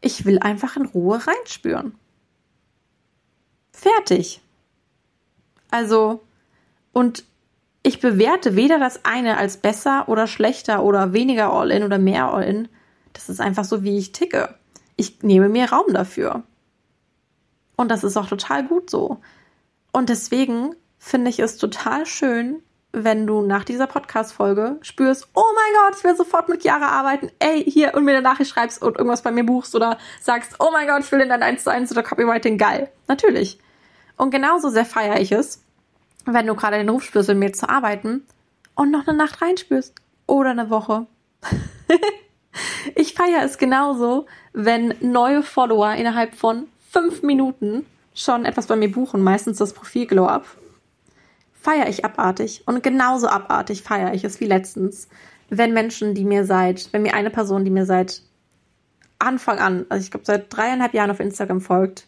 ich 0.00 0.24
will 0.24 0.40
einfach 0.40 0.76
in 0.76 0.86
Ruhe 0.86 1.20
reinspüren. 1.24 1.94
Fertig. 3.72 4.40
Also, 5.70 6.22
und 6.92 7.24
ich 7.82 8.00
bewerte 8.00 8.56
weder 8.56 8.78
das 8.78 9.04
eine 9.04 9.38
als 9.38 9.56
besser 9.56 10.08
oder 10.08 10.26
schlechter 10.26 10.82
oder 10.82 11.12
weniger 11.12 11.52
All-In 11.52 11.82
oder 11.82 11.98
mehr 11.98 12.32
All-In. 12.32 12.68
Das 13.12 13.28
ist 13.28 13.40
einfach 13.40 13.64
so, 13.64 13.82
wie 13.82 13.98
ich 13.98 14.12
ticke. 14.12 14.54
Ich 14.96 15.22
nehme 15.22 15.48
mir 15.48 15.70
Raum 15.70 15.92
dafür. 15.92 16.42
Und 17.76 17.90
das 17.90 18.04
ist 18.04 18.16
auch 18.16 18.28
total 18.28 18.66
gut 18.66 18.90
so. 18.90 19.18
Und 19.92 20.10
deswegen 20.10 20.76
finde 20.98 21.30
ich 21.30 21.38
es 21.38 21.56
total 21.56 22.04
schön, 22.04 22.62
wenn 22.92 23.26
du 23.26 23.42
nach 23.42 23.64
dieser 23.64 23.86
Podcast-Folge 23.86 24.78
spürst, 24.82 25.28
oh 25.34 25.44
mein 25.54 25.74
Gott, 25.74 25.98
ich 25.98 26.04
will 26.04 26.16
sofort 26.16 26.48
mit 26.48 26.62
Chiara 26.62 26.88
arbeiten, 26.88 27.30
ey, 27.38 27.64
hier 27.64 27.94
und 27.94 28.04
mir 28.04 28.12
eine 28.12 28.22
Nachricht 28.22 28.50
schreibst 28.50 28.82
und 28.82 28.98
irgendwas 28.98 29.22
bei 29.22 29.30
mir 29.30 29.44
buchst 29.44 29.74
oder 29.74 29.96
sagst, 30.20 30.56
oh 30.58 30.70
mein 30.72 30.88
Gott, 30.88 31.04
ich 31.04 31.12
will 31.12 31.20
in 31.20 31.28
dein 31.28 31.42
1 31.42 31.64
zu 31.64 31.70
1 31.70 31.90
oder 31.92 32.02
Copywriting, 32.02 32.58
geil. 32.58 32.90
Natürlich. 33.06 33.58
Und 34.20 34.32
genauso 34.32 34.68
sehr 34.68 34.84
feiere 34.84 35.18
ich 35.18 35.32
es, 35.32 35.62
wenn 36.26 36.46
du 36.46 36.54
gerade 36.54 36.76
den 36.76 36.90
Ruf 36.90 37.04
spürst, 37.04 37.30
mit 37.30 37.38
mir 37.38 37.52
zu 37.54 37.70
arbeiten 37.70 38.26
und 38.74 38.90
noch 38.90 39.08
eine 39.08 39.16
Nacht 39.16 39.40
reinspürst 39.40 39.94
oder 40.26 40.50
eine 40.50 40.68
Woche. 40.68 41.06
ich 42.96 43.14
feiere 43.14 43.42
es 43.44 43.56
genauso, 43.56 44.26
wenn 44.52 44.94
neue 45.00 45.42
Follower 45.42 45.94
innerhalb 45.94 46.34
von 46.34 46.68
fünf 46.90 47.22
Minuten 47.22 47.86
schon 48.14 48.44
etwas 48.44 48.66
bei 48.66 48.76
mir 48.76 48.92
buchen, 48.92 49.22
meistens 49.22 49.56
das 49.56 49.72
Profil 49.72 50.06
Glow 50.06 50.26
Up. 50.26 50.44
Feiere 51.54 51.88
ich 51.88 52.04
abartig 52.04 52.64
und 52.66 52.82
genauso 52.82 53.26
abartig 53.26 53.82
feiere 53.82 54.12
ich 54.12 54.24
es 54.24 54.38
wie 54.38 54.44
letztens, 54.44 55.08
wenn 55.48 55.72
Menschen, 55.72 56.14
die 56.14 56.26
mir 56.26 56.44
seit, 56.44 56.92
wenn 56.92 57.00
mir 57.00 57.14
eine 57.14 57.30
Person, 57.30 57.64
die 57.64 57.70
mir 57.70 57.86
seit 57.86 58.20
Anfang 59.18 59.58
an, 59.60 59.86
also 59.88 60.04
ich 60.04 60.10
glaube 60.10 60.26
seit 60.26 60.54
dreieinhalb 60.54 60.92
Jahren 60.92 61.10
auf 61.10 61.20
Instagram 61.20 61.62
folgt, 61.62 62.06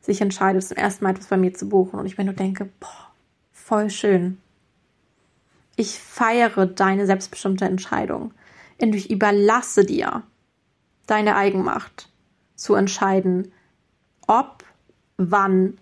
sich 0.00 0.20
entscheidet, 0.20 0.64
zum 0.64 0.76
ersten 0.76 1.04
Mal 1.04 1.10
etwas 1.10 1.26
bei 1.26 1.36
mir 1.36 1.54
zu 1.54 1.68
buchen. 1.68 1.98
Und 1.98 2.06
ich 2.06 2.18
mir 2.18 2.24
nur 2.24 2.34
denke, 2.34 2.68
boah, 2.80 3.12
voll 3.52 3.90
schön. 3.90 4.38
Ich 5.76 5.98
feiere 5.98 6.66
deine 6.66 7.06
selbstbestimmte 7.06 7.64
Entscheidung. 7.64 8.32
Und 8.80 8.94
ich 8.94 9.10
überlasse 9.10 9.84
dir 9.84 10.22
deine 11.06 11.36
Eigenmacht 11.36 12.10
zu 12.54 12.74
entscheiden, 12.74 13.52
ob, 14.26 14.64
wann 15.16 15.78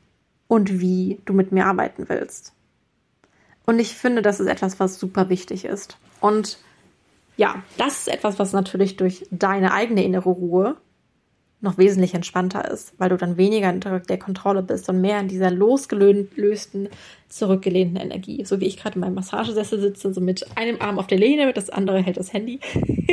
und 0.49 0.81
wie 0.81 1.21
du 1.25 1.33
mit 1.33 1.53
mir 1.53 1.67
arbeiten 1.67 2.09
willst. 2.09 2.53
Und 3.67 3.79
ich 3.81 3.95
finde, 3.95 4.23
das 4.23 4.41
ist 4.41 4.47
etwas, 4.47 4.79
was 4.79 4.99
super 4.99 5.29
wichtig 5.29 5.65
ist. 5.65 5.99
Und 6.21 6.59
ja, 7.37 7.63
das 7.77 7.99
ist 7.99 8.09
etwas, 8.09 8.39
was 8.39 8.53
natürlich 8.53 8.97
durch 8.97 9.27
deine 9.31 9.73
eigene 9.73 10.05
innere 10.05 10.31
Ruhe 10.31 10.77
noch 11.67 11.77
wesentlich 11.77 12.15
entspannter 12.15 12.71
ist, 12.71 12.95
weil 12.97 13.11
du 13.11 13.17
dann 13.17 13.37
weniger 13.37 13.69
in 13.69 13.81
der 13.81 14.19
Kontrolle 14.19 14.63
bist 14.63 14.89
und 14.89 15.01
mehr 15.01 15.21
in 15.21 15.29
dieser 15.29 15.51
losgelösten, 15.51 16.89
zurückgelehnten 17.29 17.97
Energie. 17.97 18.45
So 18.45 18.61
wie 18.61 18.67
ich 18.67 18.77
gerade 18.79 18.95
in 18.95 19.01
meinem 19.01 19.15
Massagesessel 19.15 19.81
sitze, 19.81 20.15
so 20.15 20.21
mit 20.21 20.57
einem 20.57 20.81
Arm 20.81 20.99
auf 20.99 21.09
der 21.09 21.19
Lehne, 21.19 21.53
das 21.53 21.69
andere 21.69 22.01
hält 22.01 22.17
das 22.17 22.33
Handy, 22.33 22.61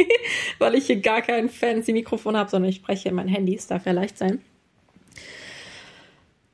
weil 0.59 0.75
ich 0.75 0.85
hier 0.85 1.01
gar 1.01 1.21
kein 1.21 1.49
fancy 1.49 1.91
Mikrofon 1.91 2.37
habe, 2.37 2.49
sondern 2.49 2.69
ich 2.69 2.77
spreche 2.77 3.09
in 3.09 3.15
mein 3.15 3.27
Handy, 3.27 3.55
es 3.55 3.67
darf 3.67 3.85
ja 3.85 3.91
leicht 3.91 4.17
sein. 4.17 4.39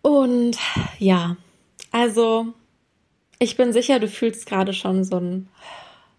Und 0.02 0.58
ja, 0.98 1.36
also 1.92 2.48
ich 3.40 3.58
bin 3.58 3.74
sicher, 3.74 4.00
du 4.00 4.08
fühlst 4.08 4.46
gerade 4.46 4.74
schon 4.74 5.04
so 5.04 5.18
ein, 5.18 5.50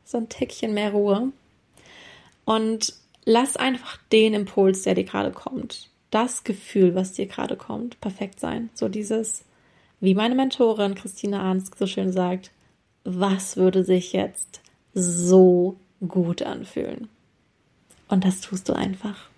so 0.04 0.18
ein 0.18 0.28
Tickchen 0.28 0.74
mehr 0.74 0.92
Ruhe. 0.92 1.32
Und 2.44 2.99
lass 3.24 3.56
einfach 3.56 3.98
den 4.12 4.34
Impuls, 4.34 4.82
der 4.82 4.94
dir 4.94 5.04
gerade 5.04 5.30
kommt, 5.30 5.88
das 6.10 6.44
Gefühl, 6.44 6.94
was 6.94 7.12
dir 7.12 7.26
gerade 7.26 7.56
kommt, 7.56 8.00
perfekt 8.00 8.40
sein. 8.40 8.70
So 8.74 8.88
dieses, 8.88 9.44
wie 10.00 10.14
meine 10.14 10.34
Mentorin 10.34 10.94
Christina 10.94 11.40
Arnst 11.40 11.78
so 11.78 11.86
schön 11.86 12.12
sagt, 12.12 12.50
was 13.04 13.56
würde 13.56 13.84
sich 13.84 14.12
jetzt 14.12 14.60
so 14.92 15.76
gut 16.06 16.42
anfühlen? 16.42 17.08
Und 18.08 18.24
das 18.24 18.40
tust 18.40 18.68
du 18.68 18.72
einfach. 18.72 19.29